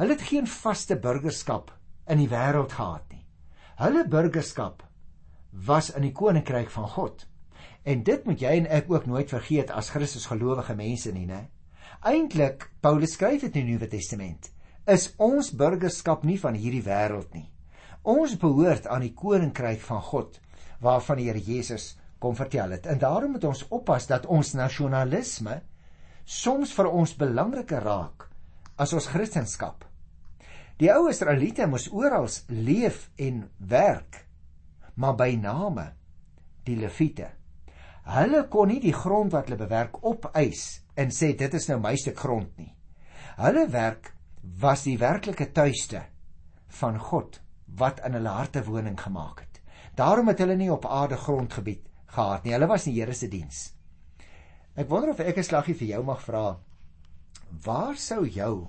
Hulle 0.00 0.16
het 0.16 0.24
geen 0.26 0.48
vaste 0.50 0.96
burgerskap 0.98 1.70
in 2.10 2.18
die 2.18 2.30
wêreld 2.32 2.74
gehad 2.74 3.06
nie. 3.12 3.22
Hulle 3.78 4.02
burgerskap 4.10 4.82
was 5.66 5.92
in 5.94 6.08
die 6.08 6.14
koninkryk 6.16 6.72
van 6.74 6.88
God. 6.96 7.22
En 7.84 8.02
dit 8.02 8.26
moet 8.26 8.42
jy 8.42 8.56
en 8.58 8.66
ek 8.80 8.90
ook 8.90 9.06
nooit 9.06 9.30
vergeet 9.30 9.70
as 9.70 9.92
Christus 9.94 10.26
gelowige 10.26 10.74
mense 10.74 11.12
nie, 11.14 11.28
né? 11.30 11.44
Eintlik, 12.02 12.66
Paulus 12.82 13.14
skryf 13.14 13.44
dit 13.46 13.54
in 13.60 13.68
die 13.68 13.76
Nuwe 13.76 13.88
Testament, 13.92 14.50
is 14.86 15.10
ons 15.22 15.50
burgerskap 15.56 16.24
nie 16.24 16.38
van 16.40 16.56
hierdie 16.58 16.84
wêreld 16.84 17.32
nie. 17.34 17.46
Ons 18.04 18.36
behoort 18.40 18.86
aan 18.86 19.04
die 19.06 19.14
koninkryk 19.16 19.80
van 19.84 20.02
God 20.04 20.40
waarvan 20.84 21.20
die 21.20 21.28
Here 21.30 21.40
Jesus 21.40 21.94
kom 22.20 22.36
vertel 22.36 22.76
het. 22.76 22.86
En 22.86 22.98
daarom 23.00 23.36
moet 23.36 23.44
ons 23.48 23.64
oppas 23.72 24.06
dat 24.06 24.26
ons 24.26 24.54
nasionalisme 24.54 25.60
soms 26.24 26.72
vir 26.76 26.90
ons 26.90 27.16
belangriker 27.16 27.84
raak 27.84 28.28
as 28.76 28.92
ons 28.92 29.08
Christendom. 29.08 29.78
Die 30.80 30.90
ou 30.92 31.06
Israeliete 31.08 31.68
moes 31.70 31.86
oral 31.92 32.26
leef 32.48 33.08
en 33.16 33.44
werk, 33.58 34.24
maar 34.96 35.14
by 35.16 35.32
name 35.38 35.92
die 36.66 36.76
Lewiete 36.80 37.30
Hulle 38.04 38.42
kon 38.52 38.68
nie 38.68 38.82
die 38.84 38.92
grond 38.92 39.32
wat 39.32 39.48
hulle 39.48 39.62
bewerk 39.62 40.02
opeis 40.04 40.82
en 41.00 41.12
sê 41.14 41.32
dit 41.38 41.54
is 41.56 41.68
nou 41.70 41.78
my 41.80 41.94
stuk 41.96 42.18
grond 42.20 42.50
nie. 42.60 42.74
Hulle 43.38 43.64
werk 43.72 44.10
was 44.60 44.84
die 44.84 44.98
werklike 44.98 45.52
tuiste 45.52 46.02
van 46.80 46.98
God 46.98 47.40
wat 47.78 48.02
in 48.06 48.16
hulle 48.18 48.28
harte 48.28 48.62
woning 48.64 48.98
gemaak 49.00 49.40
het. 49.40 49.60
Daarom 49.96 50.28
het 50.28 50.38
hulle 50.42 50.56
nie 50.56 50.70
op 50.72 50.86
aarde 50.86 51.16
grondgebied 51.16 51.86
gehad 52.14 52.44
nie. 52.44 52.52
Hulle 52.52 52.68
was 52.70 52.86
in 52.86 52.94
die 52.94 53.00
Here 53.00 53.14
se 53.14 53.28
diens. 53.28 53.72
Ek 54.74 54.88
wonder 54.90 55.10
of 55.10 55.20
ek 55.20 55.38
'n 55.38 55.42
slaggie 55.42 55.74
vir 55.74 55.88
jou 55.88 56.02
mag 56.04 56.20
vra. 56.22 56.58
Waar 57.64 57.96
sou 57.96 58.26
jou 58.26 58.68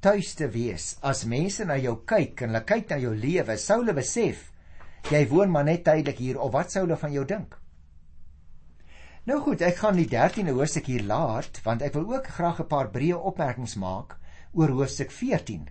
tuiste 0.00 0.48
wees 0.52 0.96
as 1.02 1.24
mense 1.24 1.64
na 1.64 1.76
jou 1.76 1.96
kyk 2.04 2.42
en 2.42 2.48
hulle 2.48 2.64
kyk 2.64 2.90
na 2.90 2.96
jou 2.96 3.14
lewe, 3.14 3.56
sou 3.56 3.78
hulle 3.80 3.94
besef 3.94 4.50
jy 5.10 5.28
woon 5.28 5.50
maar 5.50 5.64
net 5.64 5.84
tydelik 5.84 6.18
hier 6.18 6.40
of 6.40 6.52
wat 6.52 6.72
sou 6.72 6.84
hulle 6.84 6.96
van 6.96 7.12
jou 7.12 7.24
dink? 7.24 7.58
Nou 9.24 9.40
goed, 9.40 9.62
ek 9.62 9.76
gaan 9.76 9.96
die 9.96 10.08
13de 10.08 10.52
hoofstuk 10.52 10.86
hier 10.86 11.02
laat 11.02 11.60
want 11.64 11.82
ek 11.82 11.94
wil 11.94 12.12
ook 12.14 12.26
graag 12.26 12.60
'n 12.60 12.68
paar 12.68 12.90
breë 12.90 13.16
opmerkings 13.16 13.76
maak 13.76 14.18
oor 14.54 14.68
hoofstuk 14.68 15.10
14. 15.10 15.68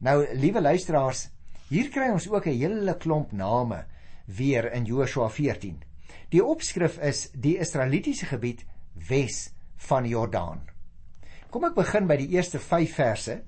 Nou, 0.00 0.24
liewe 0.34 0.60
luisteraars, 0.60 1.28
hier 1.68 1.90
kry 1.90 2.10
ons 2.10 2.28
ook 2.28 2.46
'n 2.46 2.58
hele 2.58 2.96
klomp 2.96 3.32
name 3.32 3.84
weer 4.26 4.72
in 4.72 4.84
Joshua 4.84 5.28
14. 5.28 5.82
Die 6.28 6.44
opskrif 6.44 6.98
is 6.98 7.30
die 7.34 7.58
Israelitiese 7.58 8.26
gebied 8.26 8.64
wes 9.08 9.52
van 9.76 10.06
Jordaan. 10.06 10.60
Kom 11.50 11.64
ek 11.64 11.74
begin 11.74 12.06
by 12.06 12.16
die 12.16 12.28
eerste 12.28 12.58
5 12.58 12.94
verse. 12.94 13.42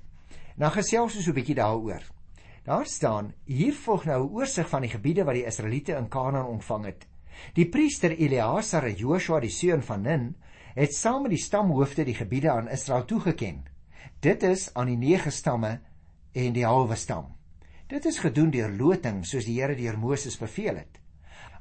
Dan 0.57 0.71
gesels 0.71 1.17
ons 1.17 1.25
so 1.25 1.31
'n 1.31 1.35
bietjie 1.35 1.55
daaroor. 1.55 2.03
Daar 2.65 2.87
staan: 2.87 3.35
Hier 3.45 3.75
volg 3.75 4.05
nou 4.05 4.25
'n 4.25 4.33
oorsig 4.35 4.69
van 4.69 4.83
die 4.83 4.91
gebiede 4.91 5.25
wat 5.25 5.35
die 5.35 5.47
Israeliete 5.47 5.93
in 5.93 6.09
Kanaan 6.09 6.47
ontvang 6.47 6.85
het. 6.85 7.07
Die 7.55 7.69
priester 7.69 8.11
Eleazar 8.11 8.85
en 8.85 8.95
Joshua 8.95 9.41
die 9.41 9.51
seun 9.51 9.83
van 9.83 10.03
Nun 10.03 10.37
het 10.75 10.95
saam 10.95 11.23
met 11.23 11.31
die 11.31 11.43
stamhoofde 11.43 12.05
die 12.05 12.15
gebiede 12.15 12.51
aan 12.51 12.69
Israel 12.69 13.05
toegeken. 13.05 13.72
Dit 14.21 14.43
is 14.43 14.69
aan 14.75 14.87
die 14.87 14.97
nege 14.97 15.31
stamme 15.31 15.81
en 16.33 16.53
die 16.53 16.67
halwe 16.67 16.97
stam. 16.97 17.33
Dit 17.89 18.05
is 18.05 18.19
gedoen 18.19 18.51
deur 18.51 18.71
loting 18.71 19.25
soos 19.27 19.45
die 19.45 19.59
Here 19.61 19.77
deur 19.77 19.99
Moses 19.99 20.39
beveel 20.39 20.77
het. 20.77 21.01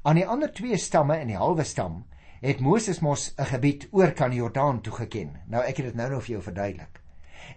Aan 0.03 0.15
die 0.15 0.27
ander 0.27 0.51
twee 0.53 0.77
stamme 0.77 1.17
en 1.17 1.27
die 1.27 1.37
halwe 1.37 1.63
stam 1.63 2.05
het 2.41 2.59
Moses 2.59 2.99
mos 2.99 3.33
'n 3.37 3.45
gebied 3.45 3.87
oor 3.91 4.11
kan 4.11 4.33
Jordaan 4.33 4.81
toegeken. 4.81 5.41
Nou 5.47 5.63
ek 5.63 5.77
het 5.77 5.85
dit 5.85 5.95
nou 5.95 6.09
nog 6.09 6.23
vir 6.23 6.31
jou 6.31 6.43
verduidelik. 6.43 7.01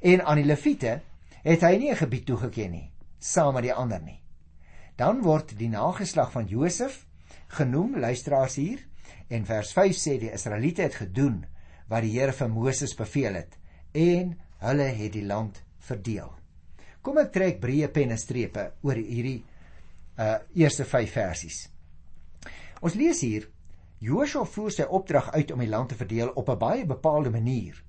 En 0.01 0.25
aan 0.25 0.37
die 0.37 0.45
Lewiete 0.45 1.01
het 1.43 1.61
hy 1.61 1.77
nie 1.77 1.91
'n 1.91 1.97
gebied 1.97 2.27
toegeken 2.27 2.71
nie, 2.71 2.93
saam 3.19 3.55
met 3.55 3.63
die 3.63 3.75
ander 3.75 4.01
nie. 4.03 4.23
Dan 4.97 5.23
word 5.23 5.59
die 5.59 5.69
nageslag 5.69 6.33
van 6.33 6.47
Josef 6.47 7.07
genoem, 7.47 7.99
luisteraars 7.99 8.55
hier, 8.55 8.79
en 9.29 9.45
vers 9.45 9.73
5 9.73 9.97
sê 9.97 10.19
die 10.19 10.33
Israeliete 10.33 10.83
het 10.83 10.95
gedoen 10.95 11.45
wat 11.89 12.03
die 12.03 12.19
Here 12.19 12.33
vir 12.33 12.49
Moses 12.49 12.95
beveel 12.95 13.35
het 13.35 13.59
en 13.93 14.39
hulle 14.59 14.89
het 14.97 15.13
die 15.13 15.27
land 15.27 15.63
verdeel. 15.79 16.31
Kom 17.03 17.19
ek 17.19 17.33
trek 17.33 17.61
breë 17.61 17.91
penne 17.93 18.17
strepe 18.17 18.71
oor 18.83 18.97
hierdie 18.97 19.43
uh 20.15 20.39
eerste 20.55 20.85
5 20.85 21.11
versies. 21.11 21.69
Ons 22.81 22.95
lees 22.95 23.21
hier 23.21 23.49
Joshua 24.05 24.45
voer 24.45 24.73
sy 24.75 24.85
opdrag 24.85 25.31
uit 25.35 25.51
om 25.51 25.63
die 25.63 25.71
land 25.71 25.89
te 25.91 25.99
verdeel 25.99 26.31
op 26.35 26.49
'n 26.51 26.59
baie 26.59 26.87
bepaalde 26.87 27.31
manier. 27.31 27.83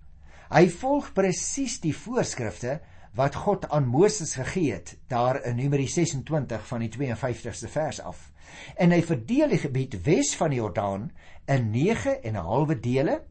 Hy 0.50 0.69
volg 0.69 1.13
presies 1.13 1.79
die 1.79 1.95
voorskrifte 1.95 2.79
wat 3.15 3.36
God 3.36 3.69
aan 3.69 3.88
Moses 3.88 4.36
gegee 4.36 4.74
het 4.74 4.98
daar 5.07 5.43
in 5.43 5.55
Numeri 5.55 5.88
26 5.88 6.67
van 6.67 6.79
die 6.79 6.89
52ste 6.89 7.67
vers 7.67 8.01
af. 8.01 8.31
En 8.75 8.91
hy 8.91 9.01
verdeel 9.01 9.50
die 9.50 9.57
gebied 9.57 10.03
wes 10.03 10.36
van 10.36 10.50
die 10.50 10.60
Jordaan 10.60 11.12
in 11.45 11.72
9 11.72 12.24
en 12.24 12.36
'n 12.36 12.45
halwe 12.50 12.79
dele 12.79 13.24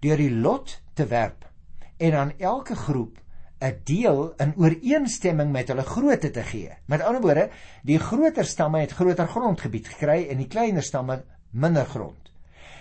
deur 0.00 0.16
die 0.16 0.30
lot 0.30 0.80
te 0.94 1.06
werp 1.06 1.48
en 1.96 2.14
aan 2.14 2.32
elke 2.38 2.74
groep 2.74 3.18
'n 3.64 3.80
deel 3.84 4.34
in 4.36 4.52
ooreenstemming 4.56 5.52
met 5.52 5.68
hulle 5.68 5.82
grootte 5.82 6.30
te 6.30 6.42
gee. 6.42 6.70
Met 6.86 7.00
ander 7.00 7.20
woorde, 7.20 7.50
die 7.82 7.98
groter 7.98 8.44
stamme 8.44 8.80
het 8.80 8.92
groter 8.92 9.28
grondgebied 9.28 9.88
gekry 9.88 10.26
en 10.28 10.36
die 10.36 10.46
kleiner 10.46 10.82
stamme 10.82 11.24
minder 11.50 11.86
grond. 11.86 12.32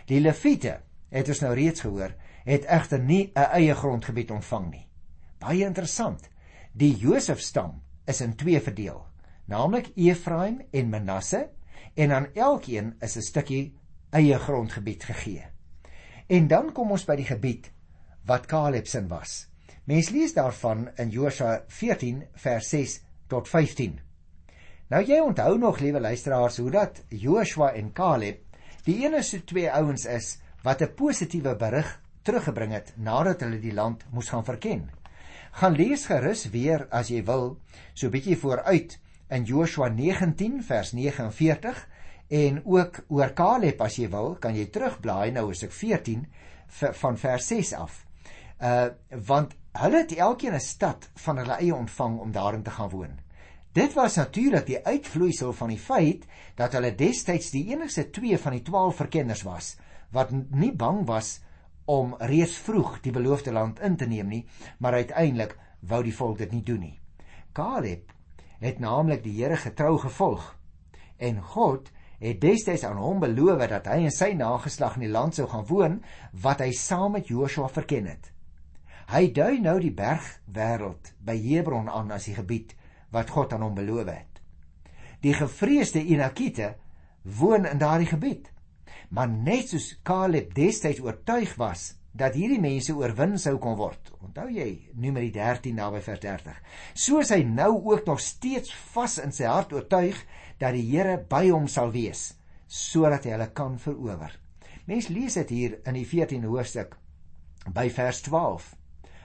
Die 0.05 0.19
Lewiete, 0.19 0.79
het 1.09 1.27
ons 1.27 1.39
nou 1.39 1.53
reeds 1.53 1.81
gehoor, 1.81 2.15
het 2.43 2.65
egter 2.65 2.99
nie 2.99 3.31
'n 3.35 3.49
eie 3.51 3.75
grondgebied 3.75 4.31
ontvang 4.31 4.71
nie. 4.71 4.87
Baie 5.39 5.65
interessant. 5.65 6.29
Die 6.71 6.95
Josef 6.95 7.39
stam 7.39 7.81
is 8.05 8.21
in 8.21 8.35
twee 8.35 8.61
verdeel, 8.61 9.05
naamlik 9.45 9.91
Efraim 9.95 10.61
en 10.71 10.89
Manasse, 10.89 11.49
en 11.93 12.11
aan 12.11 12.27
elkeen 12.33 12.95
is 12.99 13.15
'n 13.17 13.21
stukkie 13.21 13.73
eie 14.09 14.39
grondgebied 14.39 15.03
gegee. 15.03 15.45
En 16.27 16.47
dan 16.47 16.71
kom 16.71 16.91
ons 16.91 17.05
by 17.05 17.15
die 17.15 17.25
gebied 17.25 17.72
wat 18.25 18.45
Caleb 18.45 18.87
se 18.87 19.01
was. 19.07 19.47
Mens 19.83 20.09
lees 20.09 20.33
daarvan 20.33 20.89
in 20.95 21.09
Josua 21.09 21.63
14 21.67 22.23
vers 22.33 22.69
6 22.69 23.01
tot 23.27 23.49
15. 23.49 23.99
Nou 24.87 25.01
jy 25.03 25.19
onthou 25.19 25.57
nog 25.57 25.79
liewe 25.79 25.99
luisteraars 25.99 26.57
hoe 26.57 26.71
dat 26.71 27.03
Joshua 27.09 27.71
en 27.73 27.91
Caleb 27.91 28.39
die 28.85 29.01
enigste 29.03 29.43
twee 29.43 29.71
ouens 29.71 30.05
is 30.05 30.37
wat 30.63 30.81
'n 30.81 30.93
positiewe 30.95 31.55
berig 31.55 32.01
teruggebring 32.21 32.71
het 32.71 32.93
nadat 32.95 33.41
hulle 33.41 33.59
die 33.59 33.73
land 33.73 34.03
moes 34.11 34.29
gaan 34.29 34.45
verken. 34.45 34.89
Gaan 35.51 35.75
lees 35.75 36.05
gerus 36.05 36.49
weer 36.49 36.87
as 36.89 37.09
jy 37.09 37.23
wil, 37.23 37.57
so 37.93 38.09
bietjie 38.09 38.37
vooruit 38.37 38.99
in 39.29 39.43
Joshua 39.43 39.89
19 39.89 40.63
vers 40.63 40.91
49 40.91 41.87
en 42.29 42.61
ook 42.65 43.03
oor 43.07 43.33
Caleb 43.33 43.81
as 43.81 43.95
jy 43.95 44.09
wil, 44.09 44.35
kan 44.35 44.55
jy 44.55 44.65
terugblaai 44.65 45.31
nou 45.31 45.51
is 45.51 45.63
ek 45.63 45.71
14 45.71 46.25
van 47.01 47.17
vers 47.17 47.47
6 47.47 47.73
af. 47.73 48.05
Uh 48.63 48.87
want 49.27 49.55
hulle 49.75 49.97
het 49.97 50.15
elkeen 50.15 50.53
'n 50.55 50.59
stad 50.59 51.09
van 51.25 51.37
hulle 51.37 51.57
eie 51.59 51.75
ontvang 51.75 52.19
om 52.19 52.31
daarin 52.31 52.63
te 52.63 52.71
gaan 52.71 52.89
woon. 52.89 53.19
Dit 53.71 53.93
was 53.93 54.15
natuurlik 54.15 54.65
die 54.65 54.85
uitvloeisel 54.85 55.53
van 55.53 55.67
die 55.67 55.79
feit 55.79 56.25
dat 56.55 56.73
hulle 56.73 56.95
destyds 56.95 57.49
die 57.51 57.65
enigste 57.73 58.09
2 58.09 58.37
van 58.37 58.51
die 58.51 58.61
12 58.61 58.95
verkenners 58.95 59.41
was 59.43 59.75
wat 60.11 60.31
nie 60.49 60.71
bang 60.75 61.05
was 61.07 61.41
om 61.85 62.15
reeds 62.19 62.57
vroeg 62.57 62.99
die 63.01 63.11
beloofde 63.11 63.51
land 63.51 63.79
in 63.79 63.95
te 63.95 64.05
neem 64.05 64.27
nie, 64.27 64.45
maar 64.77 64.93
uiteindelik 64.93 65.57
wou 65.79 66.03
die 66.03 66.15
volk 66.15 66.37
dit 66.37 66.51
nie 66.51 66.63
doen 66.63 66.79
nie. 66.79 66.99
Caleb 67.51 68.13
het 68.59 68.79
naamlik 68.79 69.23
die 69.23 69.35
Here 69.41 69.57
getrou 69.57 69.97
gevolg 69.97 70.55
en 71.17 71.41
God 71.41 71.89
het 72.19 72.39
destyds 72.41 72.85
aan 72.87 72.97
hom 72.97 73.19
beloof 73.19 73.65
dat 73.67 73.89
hy 73.91 74.03
en 74.05 74.13
sy 74.13 74.31
nageslag 74.37 74.95
in 74.95 75.07
die 75.07 75.11
land 75.11 75.35
sou 75.35 75.47
gaan 75.51 75.65
woon 75.67 75.97
wat 76.45 76.61
hy 76.63 76.71
saam 76.71 77.17
met 77.17 77.27
Joshua 77.27 77.67
verken 77.67 78.07
het. 78.07 78.32
Hy 79.13 79.27
dui 79.29 79.59
nou 79.61 79.75
die 79.77 79.93
bergwêreld 79.93 81.11
by 81.21 81.35
Hebron 81.37 81.85
aan 81.85 82.09
as 82.15 82.25
die 82.25 82.33
gebied 82.33 82.71
wat 83.13 83.29
God 83.29 83.51
aan 83.53 83.61
hom 83.61 83.75
beloof 83.77 84.09
het. 84.09 84.39
Die 85.21 85.35
gevreesde 85.37 86.01
Enakite 86.01 86.71
woon 87.21 87.67
in 87.69 87.77
daardie 87.77 88.09
gebied. 88.09 88.49
Maar 89.13 89.29
net 89.29 89.69
soos 89.69 89.91
Caleb 90.01 90.55
destyds 90.57 91.03
oortuig 91.05 91.53
was 91.61 91.91
dat 92.09 92.33
hierdie 92.33 92.57
mense 92.61 92.93
oorwin 92.97 93.37
sou 93.37 93.59
kon 93.61 93.77
word. 93.77 94.09
Onthou 94.25 94.49
jy 94.49 94.89
Numeri 94.97 95.29
13 95.29 95.77
naby 95.77 96.01
vers 96.01 96.25
30. 96.25 96.59
Soos 96.97 97.29
hy 97.37 97.43
nou 97.45 97.69
ook 97.93 98.09
nog 98.09 98.21
steeds 98.21 98.73
vas 98.95 99.19
in 99.21 99.33
sy 99.33 99.45
hart 99.45 99.77
oortuig 99.77 100.17
dat 100.57 100.73
die 100.73 100.87
Here 100.89 101.19
by 101.29 101.51
hom 101.51 101.69
sal 101.69 101.93
wees 101.93 102.31
sodat 102.65 103.27
hy 103.27 103.35
hulle 103.35 103.51
kan 103.53 103.77
verower. 103.77 104.33
Mens 104.89 105.13
lees 105.13 105.37
dit 105.37 105.51
hier 105.53 105.81
in 105.85 106.01
die 106.01 106.07
14de 106.09 106.49
hoofstuk 106.49 106.97
by 107.69 107.91
vers 107.93 108.25
12. 108.25 108.73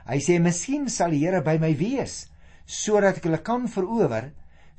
Hy 0.08 0.22
sê 0.24 0.38
miskien 0.40 0.86
sal 0.88 1.12
die 1.12 1.20
Here 1.26 1.42
by 1.44 1.58
my 1.60 1.74
wees 1.76 2.22
sodat 2.64 3.18
ek 3.20 3.26
hulle 3.28 3.40
kan 3.44 3.66
verower 3.68 4.30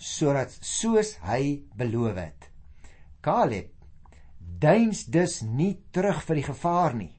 sodat 0.02 0.54
soos 0.66 1.16
hy 1.26 1.68
beloof 1.78 2.18
het. 2.18 2.48
Caleb 3.22 3.70
duins 4.60 5.04
dus 5.06 5.40
nie 5.46 5.76
terug 5.94 6.24
vir 6.26 6.40
die 6.40 6.48
gevaar 6.48 6.98
nie. 6.98 7.14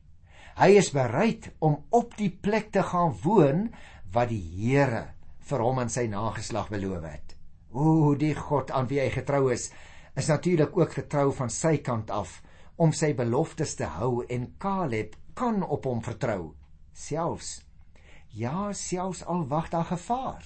Hy 0.58 0.70
is 0.80 0.90
bereid 0.92 1.48
om 1.62 1.78
op 1.94 2.18
die 2.18 2.32
plek 2.32 2.72
te 2.74 2.82
gaan 2.90 3.14
woon 3.22 3.68
wat 4.12 4.32
die 4.34 4.42
Here 4.58 5.06
vir 5.46 5.64
hom 5.64 5.78
en 5.84 5.92
sy 5.92 6.08
nageslag 6.10 6.68
beloof 6.74 7.06
het. 7.06 7.38
O, 7.70 8.16
die 8.18 8.34
God 8.34 8.74
aan 8.74 8.90
wie 8.90 8.98
hy 9.04 9.08
getrou 9.14 9.46
is, 9.54 9.70
is 10.18 10.28
natuurlik 10.28 10.74
ook 10.76 10.98
getrou 10.98 11.30
van 11.38 11.50
sy 11.54 11.76
kant 11.78 12.10
af 12.10 12.40
om 12.74 12.90
sy 12.90 13.14
beloftes 13.14 13.78
te 13.78 13.86
hou 13.86 14.24
en 14.26 14.50
Caleb 14.58 15.14
kan 15.38 15.62
op 15.62 15.86
hom 15.86 16.02
vertrou, 16.02 16.56
selfs 16.90 17.60
ja, 18.30 18.72
selfs 18.72 19.24
al 19.24 19.46
wag 19.46 19.68
daar 19.68 19.84
gevaar. 19.84 20.44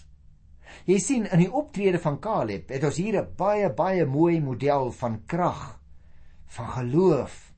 Jy 0.88 0.98
sien 0.98 1.26
in 1.30 1.44
die 1.44 1.52
optrede 1.52 2.00
van 2.00 2.18
Caleb 2.18 2.68
het 2.72 2.84
ons 2.84 2.96
hier 2.96 3.20
'n 3.20 3.34
baie 3.36 3.70
baie 3.70 4.06
mooi 4.06 4.40
model 4.40 4.90
van 4.92 5.24
krag 5.26 5.80
van 6.46 6.68
geloof 6.68 7.52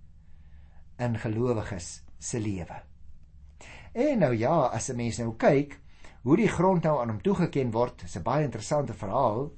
in 0.99 1.18
gelowiges 1.18 2.02
se 2.18 2.40
lewe. 2.40 2.83
En 3.92 4.18
nou 4.18 4.35
ja, 4.35 4.66
as 4.73 4.90
'n 4.90 4.97
mens 4.97 5.18
nou 5.18 5.35
kyk 5.37 5.80
hoe 6.23 6.37
die 6.37 6.49
grond 6.49 6.83
nou 6.83 7.00
aan 7.00 7.09
hom 7.09 7.23
toegeken 7.23 7.71
word, 7.71 8.02
is 8.02 8.16
'n 8.16 8.23
baie 8.23 8.45
interessante 8.45 8.95
verhaal. 8.95 9.52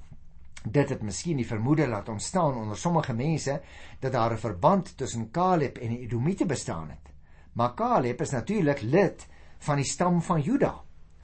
Dit 0.64 0.88
het 0.88 1.02
miskien 1.02 1.36
die 1.36 1.46
vermoede 1.46 1.88
laat 1.88 2.08
ontstaan 2.08 2.54
onder 2.54 2.76
sommige 2.76 3.14
mense 3.14 3.60
dat 4.00 4.12
daar 4.12 4.32
'n 4.32 4.38
verband 4.38 4.96
tussen 4.96 5.30
Caleb 5.30 5.78
en 5.78 5.88
die 5.88 5.98
Edomite 5.98 6.46
bestaan 6.46 6.88
het. 6.90 7.12
Maar 7.52 7.74
Caleb 7.74 8.20
is 8.20 8.30
natuurlik 8.30 8.80
lid 8.80 9.26
van 9.58 9.76
die 9.76 9.86
stam 9.86 10.22
van 10.22 10.42
Juda. 10.42 10.74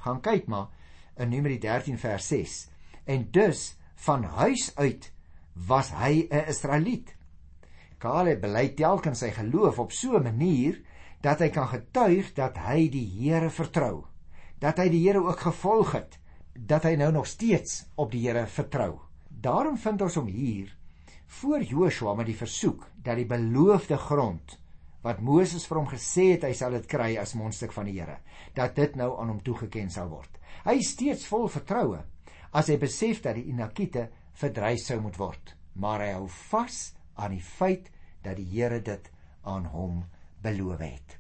Gaan 0.05 0.21
kyk 0.21 0.47
maar 0.47 0.69
in 1.17 1.29
Numeri 1.29 1.59
13 1.59 1.99
vers 1.99 2.29
6. 2.29 2.71
En 3.05 3.29
dus 3.31 3.77
van 3.95 4.25
huis 4.25 4.73
uit 4.77 5.13
was 5.53 5.93
hy 5.93 6.27
'n 6.31 6.49
Israeliet. 6.49 7.17
Caleb 7.99 8.41
bely 8.41 8.69
telkens 8.69 9.19
sy 9.19 9.31
geloof 9.31 9.79
op 9.79 9.93
so 9.93 10.19
'n 10.19 10.23
manier 10.23 10.81
dat 11.21 11.39
hy 11.39 11.49
kan 11.49 11.69
getuig 11.69 12.33
dat 12.35 12.59
hy 12.59 12.89
die 12.89 13.07
Here 13.19 13.51
vertrou, 13.51 14.05
dat 14.59 14.79
hy 14.79 14.89
die 14.89 15.09
Here 15.09 15.23
ook 15.25 15.41
gevolg 15.41 15.93
het, 15.93 16.19
dat 16.53 16.83
hy 16.83 16.97
nou 16.97 17.13
nog 17.13 17.27
steeds 17.27 17.87
op 17.95 18.13
die 18.13 18.27
Here 18.27 18.47
vertrou. 18.47 19.01
Daarom 19.29 19.79
vind 19.79 20.03
ons 20.03 20.15
hom 20.15 20.27
hier 20.27 20.77
voor 21.27 21.63
Joshua 21.63 22.15
met 22.15 22.27
die 22.27 22.37
versoek 22.37 22.91
dat 23.03 23.17
die 23.17 23.27
beloofde 23.27 23.97
grond 23.97 24.59
wat 25.05 25.21
Moses 25.21 25.67
vir 25.69 25.79
hom 25.79 25.89
gesê 25.91 26.31
het 26.33 26.47
hy 26.49 26.55
sal 26.57 26.75
dit 26.79 26.87
kry 26.89 27.13
as 27.21 27.37
mondstuk 27.37 27.75
van 27.77 27.89
die 27.89 27.99
Here, 27.99 28.19
dat 28.57 28.77
dit 28.77 28.97
nou 28.97 29.13
aan 29.21 29.35
hom 29.35 29.43
toegeken 29.45 29.91
sal 29.93 30.09
word. 30.09 30.31
Hy 30.65 30.79
is 30.81 30.95
steeds 30.97 31.27
vol 31.29 31.47
vertroue 31.53 32.01
as 32.55 32.71
hy 32.71 32.79
besef 32.81 33.21
dat 33.23 33.37
die 33.37 33.51
Inakite 33.53 34.09
verdrys 34.41 34.87
sou 34.89 35.01
moet 35.03 35.19
word, 35.21 35.55
maar 35.75 36.01
hy 36.01 36.15
hou 36.15 36.29
vas 36.51 36.95
aan 37.21 37.37
die 37.37 37.45
feit 37.45 37.91
dat 38.25 38.39
die 38.41 38.49
Here 38.49 38.81
dit 38.81 39.11
aan 39.45 39.69
hom 39.75 40.05
beloof 40.43 40.81
het. 40.81 41.19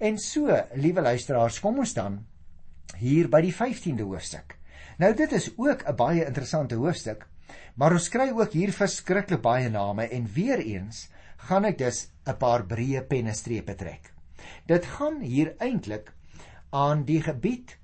En 0.00 0.18
so, 0.20 0.48
liewe 0.76 1.04
luisteraars, 1.04 1.60
kom 1.60 1.82
ons 1.82 1.92
dan 1.96 2.22
hier 3.00 3.28
by 3.28 3.42
die 3.44 3.52
15de 3.52 4.06
hoofstuk. 4.06 4.56
Nou 5.00 5.12
dit 5.16 5.32
is 5.32 5.50
ook 5.56 5.84
'n 5.84 5.96
baie 5.96 6.24
interessante 6.24 6.74
hoofstuk, 6.74 7.26
maar 7.74 7.92
ons 7.92 8.08
kry 8.08 8.30
ook 8.32 8.52
hier 8.52 8.72
verskriklik 8.72 9.42
baie 9.42 9.68
name 9.68 10.08
en 10.08 10.32
weer 10.32 10.58
eens 10.58 11.08
gaan 11.36 11.64
ek 11.64 11.78
dus 11.78 12.08
'n 12.26 12.36
paar 12.38 12.66
breë 12.66 13.06
pennestrepe 13.06 13.74
trek. 13.74 14.12
Dit 14.66 14.84
gaan 14.84 15.20
hier 15.20 15.54
eintlik 15.58 16.12
aan 16.70 17.04
die 17.04 17.22
gebied 17.22 17.76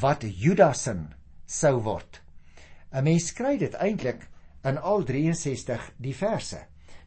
wat 0.00 0.22
Judasin 0.22 1.14
sou 1.46 1.80
word. 1.82 2.20
'n 2.92 3.04
Mens 3.04 3.32
kry 3.32 3.56
dit 3.58 3.74
eintlik 3.74 4.28
in 4.64 4.78
al 4.78 5.04
63 5.04 5.92
die 5.96 6.14
verse. 6.14 6.58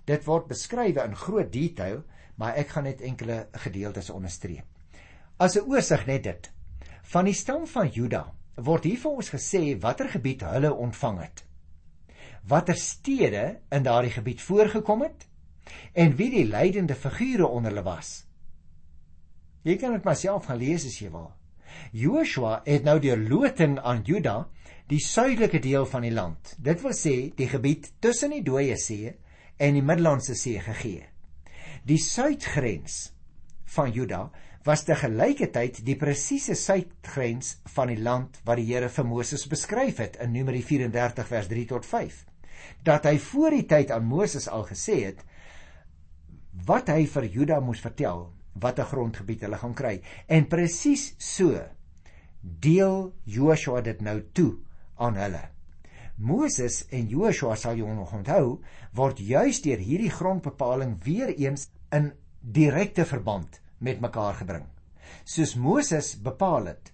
Dit 0.05 0.25
word 0.25 0.47
beskryf 0.47 0.97
in 0.97 1.15
groot 1.15 1.51
detail, 1.51 2.03
maar 2.35 2.55
ek 2.55 2.73
gaan 2.75 2.83
net 2.83 3.01
enkele 3.01 3.47
gedeeltes 3.51 4.09
onderstreep. 4.09 4.65
As 5.37 5.55
'n 5.55 5.69
oorsig 5.69 6.05
net 6.07 6.23
dit. 6.23 6.51
Van 7.03 7.25
die 7.25 7.33
stam 7.33 7.67
van 7.67 7.89
Juda 7.89 8.33
word 8.55 8.83
hier 8.83 8.97
vir 8.97 9.11
ons 9.11 9.29
gesê 9.29 9.79
watter 9.81 10.09
gebied 10.09 10.41
hulle 10.41 10.73
ontvang 10.73 11.21
het. 11.21 11.43
Watter 12.47 12.75
stede 12.75 13.59
in 13.71 13.83
daardie 13.83 14.11
gebied 14.11 14.41
voorgekom 14.41 15.01
het 15.01 15.27
en 15.93 16.15
wie 16.17 16.29
die 16.33 16.47
leidende 16.49 16.95
figure 16.95 17.47
onder 17.47 17.71
hulle 17.71 17.85
was. 17.85 18.23
Jy 19.63 19.77
kan 19.79 19.95
dit 19.95 20.03
maar 20.03 20.19
self 20.19 20.49
gaan 20.49 20.59
lees 20.59 20.85
as 20.89 20.99
jy 20.99 21.09
wil. 21.13 21.31
Joshua 21.95 22.59
het 22.65 22.85
nou 22.85 22.99
deur 23.01 23.17
loting 23.29 23.77
aan 23.79 24.03
Juda 24.05 24.43
die 24.91 25.01
suidelike 25.01 25.61
deel 25.63 25.85
van 25.89 26.03
die 26.05 26.13
land. 26.13 26.55
Dit 26.59 26.83
wil 26.83 26.93
sê 26.97 27.15
die 27.37 27.47
gebied 27.49 27.93
tussen 28.03 28.33
die 28.35 28.43
Dooie 28.45 28.77
See 28.77 29.13
en 29.57 29.77
die 29.77 29.85
Middellandse 29.85 30.35
See 30.35 30.59
gegee. 30.61 31.05
Die 31.87 31.99
suidgrens 31.99 33.13
van 33.75 33.93
Juda 33.95 34.27
was 34.63 34.85
te 34.87 34.95
gelyketyd 34.95 35.81
die 35.83 35.97
presiese 35.99 36.55
suidgrens 36.55 37.57
van 37.75 37.91
die 37.91 37.99
land 37.99 38.39
wat 38.47 38.59
die 38.59 38.69
Here 38.69 38.89
vir 38.91 39.07
Moses 39.07 39.43
beskryf 39.51 39.99
het 39.99 40.19
in 40.23 40.31
Numeri 40.35 40.61
34 40.63 41.27
vers 41.27 41.49
3 41.51 41.65
tot 41.71 41.87
5. 41.87 42.21
Dat 42.87 43.07
hy 43.09 43.17
voor 43.19 43.55
die 43.57 43.65
tyd 43.67 43.91
aan 43.91 44.07
Moses 44.07 44.47
al 44.47 44.63
gesê 44.69 45.01
het 45.07 45.23
wat 46.67 46.89
hy 46.93 47.05
vir 47.09 47.25
Juda 47.25 47.59
moes 47.59 47.81
vertel 47.81 48.27
watter 48.53 48.85
grondgebied 48.85 49.45
hulle 49.47 49.57
gaan 49.57 49.73
kry 49.77 49.95
en 50.27 50.49
presies 50.49 51.13
so 51.17 51.57
deel 52.41 53.13
Joshua 53.25 53.81
dit 53.81 54.01
nou 54.03 54.19
toe 54.35 54.51
aan 55.01 55.17
hulle. 55.17 55.41
Moses 56.17 56.83
en 56.93 57.07
Joshua 57.09 57.55
sal 57.57 57.79
jy 57.79 57.95
nog 57.95 58.13
onthou, 58.13 58.59
word 58.93 59.19
juis 59.19 59.61
deur 59.63 59.81
hierdie 59.81 60.11
grondbepaling 60.13 60.99
weer 61.03 61.33
eens 61.33 61.69
in 61.91 62.11
direkte 62.43 63.05
verband 63.09 63.59
met 63.79 64.03
mekaar 64.03 64.37
gebring. 64.43 64.67
Soos 65.25 65.55
Moses 65.55 66.13
bepaal 66.21 66.69
het, 66.69 66.91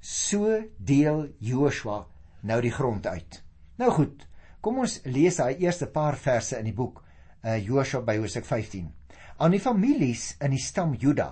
so 0.00 0.58
deel 0.76 1.28
Joshua 1.38 2.04
nou 2.42 2.60
die 2.62 2.74
grond 2.74 3.06
uit. 3.06 3.40
Nou 3.78 3.90
goed, 3.94 4.26
kom 4.60 4.82
ons 4.84 5.00
lees 5.06 5.38
daai 5.38 5.62
eerste 5.62 5.86
paar 5.86 6.18
verse 6.18 6.58
in 6.58 6.68
die 6.68 6.76
boek 6.76 7.02
uh 7.46 7.56
Joshua 7.62 8.02
by 8.02 8.18
Hosea 8.18 8.42
15. 8.42 8.97
Aan 9.38 9.52
die 9.54 9.62
families 9.62 10.32
in 10.42 10.50
die 10.50 10.58
stam 10.58 10.96
Juda 10.98 11.28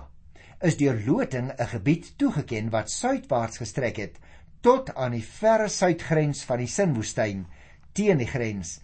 is 0.63 0.77
deur 0.79 0.95
loting 1.03 1.49
'n 1.51 1.67
gebied 1.73 2.05
toegeken 2.17 2.69
wat 2.71 2.91
suidwaarts 2.91 3.59
gestrek 3.59 3.97
het 3.99 4.15
tot 4.63 4.93
aan 4.95 5.11
die 5.11 5.25
verre 5.25 5.67
suidgrens 5.67 6.45
van 6.47 6.63
die 6.63 6.71
Sinwoestyn 6.71 7.43
teen 7.91 8.23
die 8.23 8.29
grens 8.31 8.79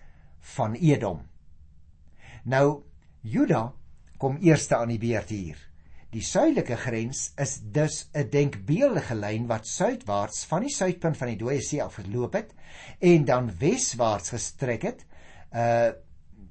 van 0.58 0.76
Edom. 0.76 1.24
Nou 2.44 2.84
Juda 3.22 3.72
kom 4.18 4.38
eerste 4.44 4.76
aan 4.76 4.92
die 4.92 5.00
beurt 5.00 5.30
hier. 5.30 5.58
Die 6.12 6.22
suidelike 6.22 6.76
grens 6.76 7.32
is 7.38 7.62
dus 7.64 8.10
'n 8.14 8.30
denkbeeldige 8.30 9.16
lyn 9.16 9.48
wat 9.48 9.68
suidwaarts 9.68 10.46
van 10.46 10.68
die 10.68 10.76
suidpunt 10.76 11.18
van 11.18 11.28
die 11.28 11.38
Dooie 11.38 11.62
See 11.62 11.82
af 11.82 11.96
geloop 11.96 12.34
het 12.34 12.54
en 13.00 13.26
dan 13.26 13.52
weswaarts 13.58 14.30
gestrek 14.30 14.82
het. 14.82 15.06
Uh 15.56 15.92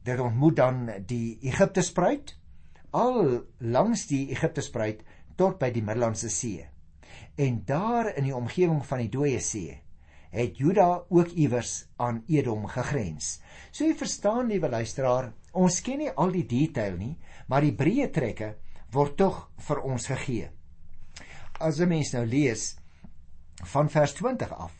dit 0.04 0.18
ontmoet 0.18 0.56
dan 0.56 0.90
die 1.06 1.38
Egiptespruit 1.42 2.41
al 2.92 3.42
langs 3.59 4.07
die 4.07 4.28
Egiptespruit 4.31 5.00
tot 5.37 5.59
by 5.59 5.70
die 5.70 5.83
Middellandse 5.83 6.31
See 6.31 6.66
en 7.37 7.62
daar 7.64 8.12
in 8.16 8.28
die 8.28 8.37
omgewing 8.37 8.85
van 8.87 9.00
die 9.05 9.11
dooie 9.12 9.40
see 9.40 9.78
het 10.33 10.57
Juda 10.57 11.02
ook 11.09 11.35
iewers 11.37 11.87
aan 12.00 12.22
Edom 12.28 12.64
gegrens. 12.66 13.40
So 13.70 13.85
jy 13.85 13.92
verstaan 14.00 14.48
liewe 14.48 14.70
luisteraar, 14.72 15.33
ons 15.52 15.81
ken 15.85 16.00
nie 16.00 16.12
al 16.16 16.33
die 16.33 16.46
detail 16.48 16.96
nie, 16.96 17.12
maar 17.52 17.64
die 17.64 17.74
breë 17.76 18.09
trekke 18.12 18.55
word 18.92 19.18
tog 19.20 19.42
vir 19.66 19.83
ons 19.85 20.09
gegee. 20.09 20.48
As 21.61 21.81
'n 21.81 21.88
mens 21.88 22.12
nou 22.12 22.24
lees 22.24 22.76
van 23.74 23.88
vers 23.88 24.14
20 24.14 24.52
af, 24.52 24.72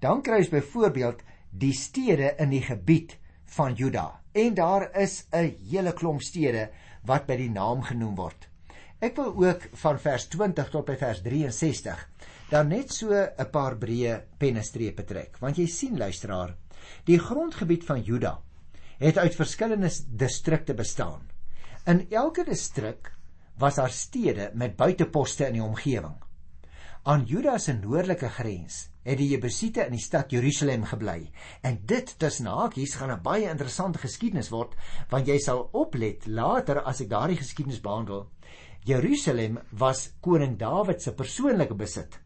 dan 0.00 0.22
kry 0.22 0.38
jy 0.38 0.50
byvoorbeeld 0.50 1.22
die 1.50 1.72
stede 1.72 2.34
in 2.38 2.50
die 2.50 2.62
gebied 2.62 3.18
van 3.44 3.74
Juda. 3.74 4.22
En 4.32 4.54
daar 4.54 4.90
is 4.96 5.26
'n 5.32 5.56
hele 5.70 5.92
klomp 5.92 6.22
stede 6.22 6.70
wat 7.06 7.26
by 7.26 7.36
die 7.36 7.50
naam 7.50 7.82
genoem 7.82 8.14
word. 8.18 8.48
Ek 9.02 9.16
wil 9.18 9.32
ook 9.44 9.64
van 9.82 9.98
vers 9.98 10.28
20 10.30 10.68
tot 10.70 10.86
by 10.86 10.94
vers 11.00 11.22
63 11.24 12.06
dan 12.52 12.68
net 12.68 12.92
so 12.92 13.10
'n 13.10 13.50
paar 13.50 13.76
breë 13.76 14.20
pennestrepe 14.38 15.04
trek. 15.04 15.38
Want 15.40 15.56
jy 15.56 15.66
sien 15.66 15.98
luisteraar, 15.98 16.54
die 17.04 17.18
grondgebied 17.18 17.84
van 17.84 18.02
Juda 18.02 18.40
het 18.98 19.18
uit 19.18 19.34
verskillende 19.34 19.90
distrikte 20.08 20.74
bestaan. 20.74 21.30
In 21.86 22.06
elke 22.10 22.44
distrik 22.44 23.12
was 23.58 23.74
daar 23.74 23.90
stede 23.90 24.50
met 24.54 24.76
buiteposte 24.76 25.46
in 25.46 25.52
die 25.52 25.62
omgewing. 25.62 26.16
Aan 27.02 27.24
Juda 27.24 27.58
se 27.58 27.72
noordelike 27.72 28.28
grens 28.28 28.91
het 29.02 29.18
die 29.18 29.28
Jebusiete 29.28 29.86
in 29.86 29.96
die 29.96 30.02
stad 30.02 30.30
Jerusalem 30.30 30.84
gebly. 30.84 31.30
En 31.62 31.80
dit 31.86 32.14
tussen 32.18 32.46
hakies 32.46 32.94
gaan 32.94 33.10
'n 33.10 33.22
baie 33.22 33.50
interessante 33.50 33.98
geskiedenis 33.98 34.50
word, 34.50 34.74
want 35.10 35.26
jy 35.26 35.38
sal 35.38 35.68
oplet 35.72 36.26
later 36.26 36.82
as 36.82 37.00
ek 37.00 37.08
daardie 37.08 37.36
geskiedenis 37.36 37.80
behandel. 37.80 38.30
Jerusalem 38.84 39.58
was 39.70 40.12
koning 40.20 40.58
Dawid 40.58 41.02
se 41.02 41.12
persoonlike 41.12 41.74
besit 41.74 42.18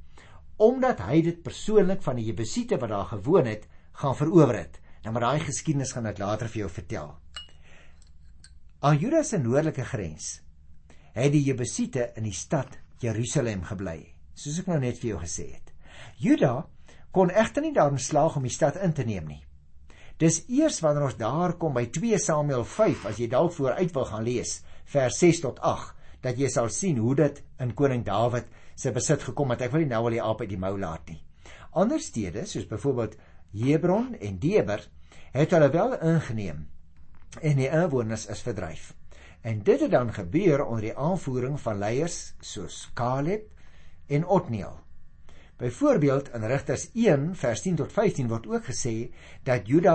omdat 0.57 1.03
hy 1.05 1.21
dit 1.21 1.43
persoonlik 1.45 2.03
van 2.03 2.17
die 2.17 2.31
Jebusiete 2.31 2.79
wat 2.81 2.89
daar 2.89 3.11
gewoon 3.11 3.45
het 3.45 3.67
gaan 4.01 4.17
verower 4.17 4.57
het. 4.57 4.81
Nou 5.05 5.13
maar 5.13 5.29
daai 5.29 5.45
geskiedenis 5.45 5.93
gaan 5.93 6.09
ek 6.09 6.19
later 6.19 6.49
vir 6.49 6.65
jou 6.65 6.71
vertel. 6.73 7.13
Aan 8.81 8.99
Juda 9.01 9.23
se 9.23 9.39
noordelike 9.39 9.85
grens 9.85 10.41
het 11.17 11.33
die 11.33 11.45
Jebusiete 11.45 12.11
in 12.17 12.27
die 12.29 12.37
stad 12.37 12.79
Jerusalem 13.01 13.65
gebly, 13.65 14.15
soos 14.35 14.59
ek 14.61 14.69
nou 14.73 14.81
net 14.81 15.01
vir 15.01 15.15
jou 15.15 15.21
gesê 15.21 15.47
het. 15.55 15.76
Juda 16.17 16.67
kon 17.11 17.31
egter 17.31 17.63
nie 17.63 17.73
daarin 17.73 17.99
slaag 17.99 18.37
om 18.37 18.43
die 18.43 18.53
stad 18.53 18.77
in 18.77 18.93
te 18.93 19.05
neem 19.05 19.27
nie. 19.27 19.43
Dis 20.19 20.43
eers 20.49 20.81
wanneer 20.81 21.11
ons 21.11 21.19
daar 21.21 21.53
kom 21.61 21.75
by 21.77 21.87
2 21.93 22.19
Samuel 22.19 22.65
5 22.65 23.07
as 23.11 23.19
jy 23.21 23.29
dalk 23.29 23.53
vooruit 23.53 23.93
wil 23.93 24.05
gaan 24.09 24.25
lees, 24.25 24.63
vers 24.85 25.19
6 25.21 25.43
tot 25.45 25.61
dat 26.27 26.39
jy 26.41 26.49
sal 26.51 26.71
sien 26.73 26.99
hoe 26.99 27.15
dit 27.15 27.43
in 27.63 27.75
koning 27.77 28.05
Dawid 28.05 28.49
se 28.75 28.93
besit 28.93 29.23
gekom 29.23 29.53
het. 29.53 29.67
Ek 29.67 29.73
wil 29.73 29.85
nie 29.85 29.93
nou 29.93 30.07
al 30.07 30.17
die 30.17 30.23
aap 30.23 30.41
uit 30.43 30.51
die 30.51 30.61
mou 30.61 30.75
laat 30.79 31.11
nie. 31.11 31.21
Ander 31.77 32.01
stede 32.01 32.47
soos 32.49 32.67
byvoorbeeld 32.69 33.19
Hebron 33.57 34.15
en 34.21 34.39
Deber 34.41 34.83
het 35.37 35.53
hulle 35.53 35.69
wel 35.71 35.99
ingeneem 36.01 36.65
en 37.43 37.61
die 37.61 37.69
inwoners 37.69 38.27
is 38.33 38.41
verdryf. 38.41 38.95
En 39.45 39.61
dit 39.63 39.81
het 39.81 39.93
dan 39.93 40.13
gebeur 40.13 40.65
onder 40.65 40.89
die 40.89 40.97
aanvoering 40.97 41.61
van 41.61 41.79
leiers 41.79 42.35
soos 42.41 42.87
Caleb 42.95 43.45
en 44.09 44.25
Otniel. 44.27 44.86
Byvoorbeeld 45.57 46.29
in 46.35 46.45
Rigters 46.45 46.91
1 46.93 47.31
vers 47.35 47.63
10 47.65 47.77
tot 47.81 47.93
15 47.93 48.27
word 48.29 48.47
ook 48.47 48.67
gesê 48.69 49.09
dat 49.43 49.65
Juda 49.65 49.95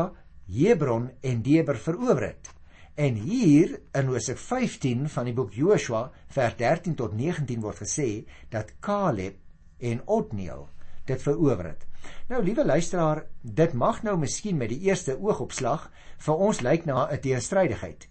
Hebron 0.49 1.11
en 1.21 1.43
Deber 1.45 1.77
verower 1.77 2.23
het. 2.23 2.49
En 2.97 3.13
hier 3.13 3.75
in 3.93 4.09
Hosea 4.09 4.35
15 4.35 5.03
van 5.09 5.29
die 5.29 5.33
boek 5.37 5.53
Joshua 5.53 6.07
vers 6.33 6.55
13 6.57 6.95
tot 6.97 7.13
19 7.13 7.61
word 7.61 7.77
gesê 7.83 8.07
dat 8.49 8.73
Caleb 8.79 9.37
en 9.77 10.01
Otniel 10.07 10.65
dit 11.05 11.21
verower 11.21 11.69
het. 11.69 11.85
Nou 12.33 12.41
liewe 12.43 12.65
luisteraar, 12.65 13.27
dit 13.41 13.73
mag 13.73 14.01
nou 14.01 14.17
miskien 14.17 14.57
met 14.57 14.73
die 14.73 14.81
eerste 14.89 15.13
oogopslag 15.19 15.91
vir 16.25 16.43
ons 16.49 16.63
lyk 16.65 16.89
na 16.89 17.05
'n 17.05 17.21
teenstrydigheid. 17.21 18.09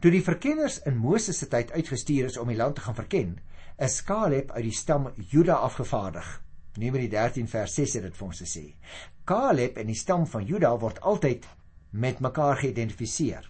Toe 0.00 0.10
die 0.10 0.24
verkenners 0.24 0.82
in 0.82 0.98
Moses 0.98 1.38
se 1.38 1.46
tyd 1.46 1.70
uitgestuur 1.72 2.24
is 2.24 2.38
om 2.38 2.48
die 2.48 2.58
land 2.58 2.74
te 2.74 2.80
gaan 2.80 2.98
verken, 2.98 3.38
is 3.78 4.02
Caleb 4.02 4.50
uit 4.50 4.64
die 4.64 4.74
stam 4.74 5.12
Juda 5.16 5.54
afgevaardig. 5.54 6.47
Numeri 6.78 7.08
13 7.10 7.48
vers 7.50 7.74
6 7.74 7.94
het 7.98 8.04
dit 8.06 8.18
vir 8.18 8.26
ons 8.28 8.42
gesê. 8.44 8.64
Caleb 9.26 9.78
en 9.82 9.88
die 9.90 9.98
stam 9.98 10.26
van 10.30 10.44
Juda 10.46 10.70
word 10.78 11.00
altyd 11.02 11.46
met 11.90 12.20
mekaar 12.22 12.60
geïdentifiseer. 12.60 13.48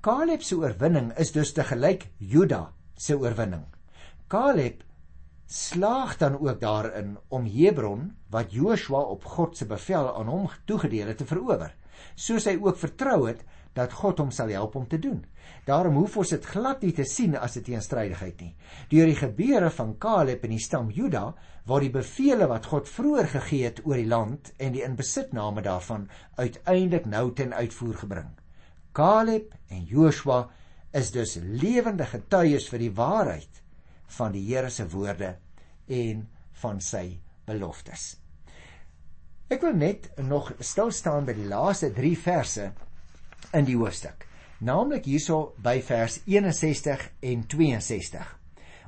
Caleb 0.00 0.44
se 0.46 0.56
oorwinning 0.56 1.10
is 1.18 1.32
dus 1.34 1.50
te 1.52 1.64
gelyk 1.66 2.06
Juda 2.18 2.68
se 2.94 3.16
oorwinning. 3.18 3.64
Caleb 4.30 4.84
slaag 5.48 6.16
dan 6.20 6.38
ook 6.38 6.60
daarin 6.60 7.16
om 7.28 7.46
Hebron 7.50 8.12
wat 8.30 8.52
Joshua 8.52 9.00
op 9.00 9.24
God 9.24 9.56
se 9.56 9.66
bevel 9.66 10.14
aan 10.14 10.28
hom 10.28 10.48
toegedeel 10.64 11.08
het 11.08 11.18
te 11.18 11.26
verower, 11.26 11.72
soos 12.14 12.46
hy 12.46 12.58
ook 12.60 12.78
vertrou 12.78 13.24
het 13.26 13.42
dat 13.78 13.94
God 13.94 14.18
hom 14.22 14.30
sal 14.34 14.50
help 14.52 14.74
om 14.76 14.86
te 14.88 14.98
doen. 14.98 15.22
Daarom 15.68 15.96
hoef 16.00 16.16
ons 16.20 16.32
dit 16.34 16.46
glad 16.52 16.82
nie 16.82 16.92
te 16.96 17.04
sien 17.06 17.36
as 17.36 17.56
'n 17.56 17.62
teenstrydigheid 17.62 18.40
nie. 18.40 18.54
Deur 18.90 19.06
die 19.06 19.20
gebeure 19.20 19.70
van 19.70 19.98
Caleb 19.98 20.44
en 20.44 20.50
die 20.50 20.64
stam 20.64 20.90
Juda 20.90 21.34
waar 21.66 21.80
die 21.80 21.90
bevele 21.90 22.46
wat 22.48 22.66
God 22.66 22.88
vroeër 22.88 23.28
gegee 23.28 23.64
het 23.64 23.80
oor 23.84 23.96
die 23.96 24.06
land 24.06 24.52
en 24.58 24.72
die 24.72 24.82
inbesitname 24.82 25.62
daarvan 25.62 26.08
uiteindelik 26.36 27.06
nou 27.06 27.32
ten 27.32 27.54
uitvoer 27.54 27.94
gebring. 27.94 28.30
Caleb 28.92 29.54
en 29.68 29.84
Joshua 29.84 30.48
is 30.92 31.10
dus 31.10 31.38
lewende 31.42 32.06
getuies 32.06 32.68
vir 32.68 32.78
die 32.78 32.94
waarheid 32.94 33.62
van 34.18 34.32
die 34.32 34.46
Here 34.48 34.70
se 34.70 34.88
woorde 34.88 35.36
en 35.86 36.28
van 36.52 36.80
sy 36.80 37.20
beloftes. 37.46 38.16
Ek 39.48 39.62
wil 39.64 39.76
net 39.80 40.10
nog 40.20 40.50
stil 40.60 40.90
staan 40.92 41.24
by 41.28 41.32
die 41.32 41.48
laaste 41.48 41.92
3 41.96 42.16
verse 42.20 42.72
in 43.52 43.66
die 43.68 43.76
hoofstuk, 43.76 44.26
naamlik 44.60 45.06
hierso 45.08 45.54
by 45.62 45.78
vers 45.84 46.20
61 46.26 47.04
en 47.30 47.46
62. 47.46 48.34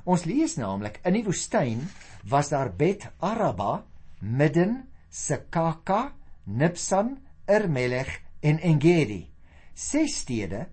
Ons 0.05 0.25
lees 0.25 0.57
naamlik 0.57 0.99
in 1.05 1.17
die 1.19 1.25
woestyn 1.25 1.83
was 2.29 2.49
daar 2.49 2.71
Bet 2.77 3.07
Araba, 3.19 3.83
Midden, 4.19 4.87
Sekaka, 5.09 6.13
Nipsan, 6.45 7.17
Ermelech 7.45 8.19
en 8.41 8.59
Engedi, 8.59 9.25
ses 9.73 10.21
stede 10.23 10.65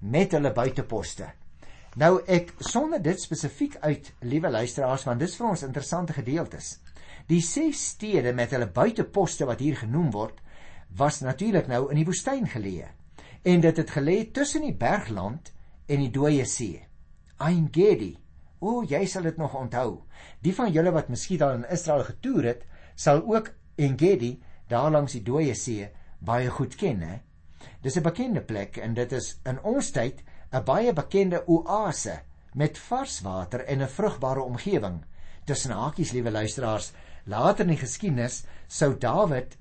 met 0.00 0.32
hulle 0.32 0.52
buiteposte. 0.56 1.28
Nou 2.00 2.20
ek 2.30 2.54
sonder 2.62 3.02
dit 3.02 3.18
spesifiek 3.20 3.76
uit, 3.82 4.12
liewe 4.22 4.50
luisteraars, 4.50 5.04
want 5.08 5.20
dis 5.20 5.34
vir 5.36 5.48
ons 5.50 5.66
interessante 5.66 6.14
gedeeltes. 6.14 6.76
Die 7.28 7.42
ses 7.44 7.82
stede 7.94 8.32
met 8.34 8.54
hulle 8.54 8.70
buiteposte 8.70 9.48
wat 9.48 9.60
hier 9.60 9.76
genoem 9.82 10.10
word, 10.14 10.38
was 10.96 11.20
natuurlik 11.22 11.68
nou 11.70 11.88
in 11.90 12.00
die 12.00 12.06
woestyn 12.06 12.46
geleë. 12.50 12.88
En 13.42 13.60
dit 13.60 13.76
het 13.76 13.90
gelê 13.90 14.30
tussen 14.32 14.62
die 14.62 14.74
bergland 14.76 15.52
en 15.86 16.02
die 16.02 16.10
dooie 16.10 16.44
see. 16.44 16.82
Ein 17.38 17.68
Gedi. 17.72 18.18
O, 18.60 18.82
jy 18.84 19.06
sal 19.08 19.22
dit 19.22 19.36
nog 19.40 19.54
onthou. 19.56 20.02
Die 20.44 20.52
van 20.54 20.72
julle 20.72 20.92
wat 20.92 21.08
miskien 21.08 21.42
al 21.42 21.54
in 21.60 21.68
Israel 21.72 22.04
getoer 22.04 22.44
het, 22.44 22.66
sal 22.94 23.22
ook 23.24 23.54
Engedi 23.80 24.34
daar 24.68 24.90
langs 24.92 25.16
die 25.16 25.24
dooie 25.24 25.54
see 25.56 25.88
baie 26.20 26.50
goed 26.52 26.76
ken, 26.76 27.00
hè? 27.00 27.16
Dis 27.82 27.96
'n 27.96 28.02
bekende 28.02 28.40
plek 28.40 28.76
en 28.76 28.94
dit 28.94 29.12
is 29.12 29.40
in 29.44 29.62
ons 29.62 29.90
tyd 29.90 30.22
'n 30.52 30.64
baie 30.64 30.92
bekende 30.92 31.42
oase 31.46 32.20
met 32.54 32.78
vars 32.78 33.20
water 33.20 33.64
en 33.64 33.82
'n 33.82 33.88
vrugbare 33.88 34.42
omgewing. 34.42 35.04
Tussen 35.44 35.72
hakies, 35.72 36.12
liewe 36.12 36.30
luisteraars, 36.30 36.92
later 37.24 37.64
in 37.64 37.70
die 37.70 37.76
geskiedenis 37.86 38.44
sou 38.68 38.98
Dawid 38.98 39.56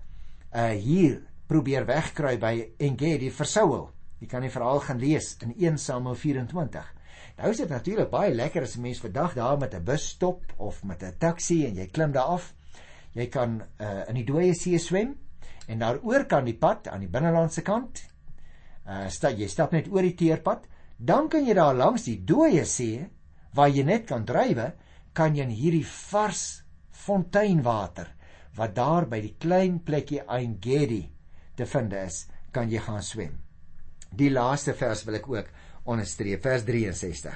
uh 0.54 0.70
hier 0.70 1.29
probeer 1.50 1.88
wegkrui 1.90 2.38
by 2.38 2.54
Engedi 2.86 3.32
vir 3.34 3.48
Saul. 3.50 3.88
Jy 4.22 4.28
kan 4.30 4.44
die 4.46 4.52
verhaal 4.54 4.84
gaan 4.86 5.00
lees 5.02 5.32
in 5.42 5.56
1 5.56 5.80
Samuel 5.82 6.18
24. 6.20 6.90
Nou 7.40 7.50
is 7.50 7.62
dit 7.64 7.72
natuurlik 7.72 8.12
baie 8.12 8.36
lekker 8.36 8.68
as 8.68 8.76
'n 8.78 8.82
mens 8.82 9.00
vandag 9.00 9.34
daar 9.34 9.58
met 9.58 9.74
'n 9.74 9.84
bus 9.84 10.10
stop 10.10 10.44
of 10.58 10.84
met 10.84 11.04
'n 11.04 11.18
taxi 11.18 11.66
en 11.66 11.76
jy 11.76 11.88
klim 11.88 12.12
daar 12.12 12.30
af. 12.38 12.54
Jy 13.14 13.28
kan 13.28 13.64
uh 13.80 14.04
in 14.10 14.16
die 14.16 14.26
dooie 14.26 14.54
see 14.54 14.78
swem 14.78 15.16
en 15.68 15.80
daar 15.80 16.00
oor 16.04 16.26
kan 16.26 16.46
die 16.46 16.58
pad 16.58 16.88
aan 16.88 17.00
die 17.00 17.10
binnelandse 17.10 17.62
kant. 17.62 18.04
Uh 18.86 19.10
stap 19.10 19.38
jy 19.38 19.48
stap 19.48 19.72
net 19.72 19.88
oor 19.88 20.02
die 20.02 20.16
teerpad 20.16 20.68
dan 20.98 21.30
kan 21.30 21.46
jy 21.46 21.54
daar 21.54 21.76
langs 21.76 22.04
die 22.04 22.24
dooie 22.26 22.66
see 22.66 23.08
waar 23.54 23.70
jy 23.70 23.84
net 23.84 24.06
kan 24.06 24.26
drywe, 24.26 24.74
kan 25.14 25.36
jy 25.36 25.44
in 25.44 25.50
hierdie 25.50 25.86
vars 25.86 26.64
fonteinwater 26.92 28.08
wat 28.56 28.76
daar 28.76 29.08
by 29.08 29.22
die 29.22 29.36
klein 29.40 29.80
plekkie 29.84 30.22
Aingedi 30.28 31.10
te 31.60 31.68
vind 31.70 31.94
is, 32.00 32.24
kan 32.56 32.72
jy 32.72 32.82
gaan 32.84 33.04
swem. 33.06 33.36
Die 34.10 34.32
laaste 34.34 34.74
vers 34.74 35.04
wil 35.06 35.20
ek 35.20 35.28
ook 35.30 35.50
onderstreep, 35.90 36.42
vers 36.44 36.66
63. 36.66 37.36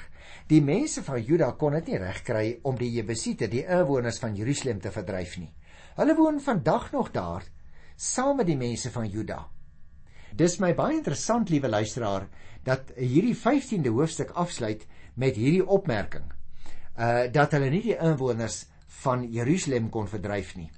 Die 0.50 0.62
mense 0.64 1.04
van 1.06 1.22
Juda 1.22 1.52
kon 1.60 1.76
dit 1.78 1.92
nie 1.92 2.00
regkry 2.02 2.46
om 2.68 2.78
die 2.80 2.92
Jebusiete, 2.96 3.50
die 3.52 3.64
inwoners 3.64 4.20
van 4.22 4.36
Jerusalem 4.38 4.82
te 4.82 4.92
verdryf 4.92 5.38
nie. 5.42 5.52
Hulle 5.98 6.16
woon 6.18 6.40
vandag 6.42 6.92
nog 6.94 7.12
daar 7.14 7.46
saam 7.96 8.40
met 8.42 8.50
die 8.50 8.58
mense 8.58 8.90
van 8.92 9.08
Juda. 9.10 9.44
Dis 10.34 10.58
my 10.60 10.72
baie 10.74 10.98
interessant, 10.98 11.52
liewe 11.54 11.70
luisteraar, 11.70 12.26
dat 12.66 12.90
hierdie 12.98 13.36
15de 13.38 13.92
hoofstuk 13.94 14.34
afsluit 14.40 14.88
met 15.14 15.38
hierdie 15.38 15.66
opmerking. 15.66 16.26
Uh 16.98 17.30
dat 17.34 17.54
hulle 17.54 17.70
nie 17.70 17.84
die 17.86 17.98
inwoners 17.98 18.64
van 19.04 19.28
Jerusalem 19.30 19.90
kon 19.94 20.10
verdryf 20.10 20.56
nie. 20.58 20.70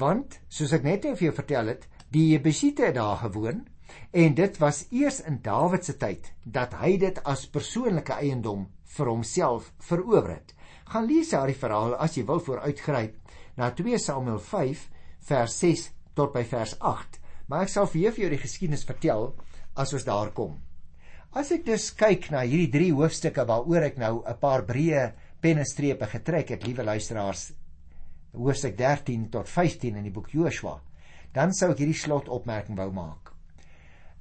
Want 0.00 0.38
soos 0.48 0.72
ek 0.76 0.84
net 0.84 1.04
nou 1.04 1.14
vir 1.16 1.28
jou 1.28 1.36
vertel 1.36 1.72
het, 1.74 1.86
die 2.10 2.32
Jebusiete 2.32 2.88
het 2.90 2.94
daar 2.94 3.16
gewoon 3.16 3.66
en 4.10 4.34
dit 4.34 4.58
was 4.58 4.86
eers 4.90 5.20
in 5.20 5.40
Dawid 5.42 5.84
se 5.84 5.96
tyd 5.96 6.32
dat 6.44 6.74
hy 6.80 6.96
dit 6.98 7.22
as 7.24 7.46
persoonlike 7.46 8.12
eiendom 8.12 8.66
vir 8.96 9.06
homself 9.06 9.72
verower 9.78 10.34
het. 10.34 10.54
Gaan 10.90 11.06
lees 11.06 11.30
daardie 11.30 11.58
verhaal 11.58 11.94
as 11.94 12.16
jy 12.16 12.26
wil 12.26 12.42
vooruitgryp 12.42 13.16
na 13.56 13.70
2 13.70 13.98
Samuel 13.98 14.38
5 14.38 14.88
vers 15.30 15.58
6 15.58 15.88
tot 16.14 16.32
by 16.34 16.44
vers 16.44 16.76
8 16.80 17.20
maar 17.50 17.66
ek 17.66 17.72
sal 17.72 17.88
vir 17.90 18.12
jou 18.14 18.28
die 18.30 18.38
geskiedenis 18.38 18.86
vertel 18.86 19.32
as 19.74 19.92
ons 19.96 20.06
daar 20.06 20.30
kom. 20.34 20.60
As 21.34 21.50
ek 21.54 21.64
dus 21.66 21.90
kyk 21.98 22.28
na 22.30 22.44
hierdie 22.46 22.70
drie 22.70 22.90
hoofstukke 22.94 23.42
waaroor 23.46 23.86
ek 23.88 23.98
nou 23.98 24.22
'n 24.22 24.38
paar 24.38 24.62
breë 24.66 25.12
pennestrepe 25.40 26.06
getrek 26.06 26.50
het, 26.50 26.66
liewe 26.66 26.84
luisteraars, 26.84 27.52
hoofstuk 28.34 28.76
13 28.76 29.30
tot 29.30 29.48
15 29.48 29.96
in 29.96 30.04
die 30.04 30.14
boek 30.14 30.30
Joshua, 30.30 30.80
dan 31.36 31.54
sou 31.54 31.70
ek 31.72 31.82
hierdie 31.82 31.98
slotopmerking 31.98 32.78
wou 32.78 32.90
maak. 32.94 33.32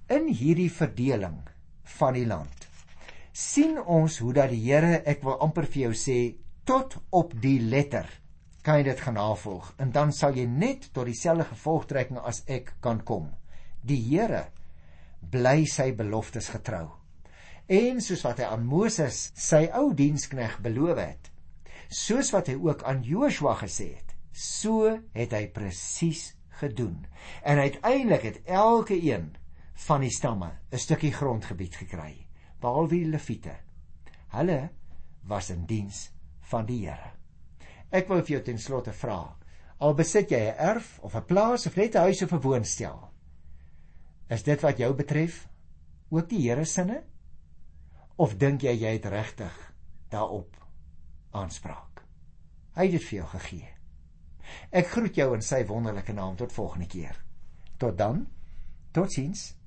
In 0.09 0.29
hierdie 0.29 0.71
verdeling 0.73 1.41
van 1.99 2.15
die 2.17 2.27
land 2.29 2.67
sien 3.39 3.77
ons 3.79 4.17
hoe 4.19 4.33
dat 4.35 4.49
die 4.51 4.61
Here, 4.65 4.99
ek 5.07 5.21
wil 5.23 5.37
amper 5.39 5.67
vir 5.69 5.87
jou 5.87 5.93
sê, 5.95 6.17
tot 6.67 6.97
op 7.15 7.31
die 7.39 7.59
letter 7.61 8.09
kan 8.65 8.81
jy 8.81 8.89
dit 8.89 9.01
gaan 9.01 9.15
navolg 9.15 9.69
en 9.79 9.93
dan 9.95 10.11
sal 10.13 10.35
jy 10.35 10.45
net 10.49 10.89
tot 10.93 11.07
dieselfde 11.07 11.47
gevolgtrekking 11.53 12.19
as 12.19 12.43
ek 12.51 12.73
kan 12.83 12.99
kom. 13.05 13.29
Die 13.81 14.01
Here 14.09 14.49
bly 15.31 15.63
sy 15.69 15.91
beloftes 15.95 16.49
getrou. 16.51 16.89
En 17.69 18.01
soos 18.01 18.25
wat 18.25 18.41
hy 18.41 18.49
aan 18.49 18.65
Moses, 18.65 19.29
sy 19.37 19.67
ou 19.77 19.91
dienskneg 19.93 20.57
beloof 20.65 20.99
het, 20.99 21.29
soos 21.89 22.33
wat 22.33 22.49
hy 22.49 22.57
ook 22.57 22.83
aan 22.89 23.03
Joshua 23.05 23.55
gesê 23.61 23.91
het, 23.93 24.15
so 24.33 24.89
het 25.13 25.35
hy 25.37 25.45
presies 25.53 26.31
gedoen. 26.59 27.05
En 27.43 27.57
uiteindelik 27.57 28.21
het 28.21 28.41
elke 28.43 28.97
een 29.01 29.31
van 29.87 30.01
die 30.01 30.11
stamme 30.11 30.51
'n 30.71 30.77
stukkie 30.77 31.13
grondgebied 31.13 31.75
gekry, 31.75 32.27
behalwe 32.59 32.89
die 32.89 33.05
Lewiete. 33.05 33.55
Hulle 34.27 34.69
was 35.23 35.49
in 35.49 35.65
diens 35.65 36.11
van 36.51 36.65
die 36.65 36.85
Here. 36.87 37.11
Ek 37.89 38.07
wil 38.07 38.21
vir 38.21 38.35
jou 38.35 38.41
ten 38.43 38.59
slotte 38.59 38.93
vra. 38.93 39.37
Al 39.79 39.93
besit 39.93 40.29
jy 40.29 40.39
'n 40.39 40.57
erf 40.57 40.99
of 40.99 41.15
'n 41.15 41.25
plaas 41.25 41.65
of 41.65 41.75
net 41.75 41.95
'n 41.95 42.05
huis 42.09 42.21
of 42.21 42.33
'n 42.33 42.41
woonstel, 42.41 43.09
is 44.29 44.43
dit 44.43 44.61
wat 44.61 44.77
jou 44.77 44.93
betref 44.93 45.47
ook 46.09 46.29
die 46.29 46.41
Here 46.49 46.65
sinne? 46.65 47.03
Of 48.15 48.37
dink 48.37 48.61
jy 48.61 48.75
jy 48.77 48.93
het 48.97 49.05
regtig 49.05 49.73
daarop 50.09 50.55
aanspraak? 51.31 52.03
Hy 52.75 52.83
het 52.83 52.91
dit 52.91 53.03
vir 53.03 53.17
jou 53.17 53.27
gegee. 53.27 53.78
Ek 54.71 54.87
groet 54.87 55.15
jou 55.15 55.33
in 55.35 55.41
sy 55.45 55.63
wonderlike 55.65 56.13
naam 56.13 56.35
tot 56.39 56.53
volgende 56.53 56.87
keer. 56.87 57.17
Tot 57.77 57.97
dan. 57.97 58.27
Totsiens. 58.91 59.58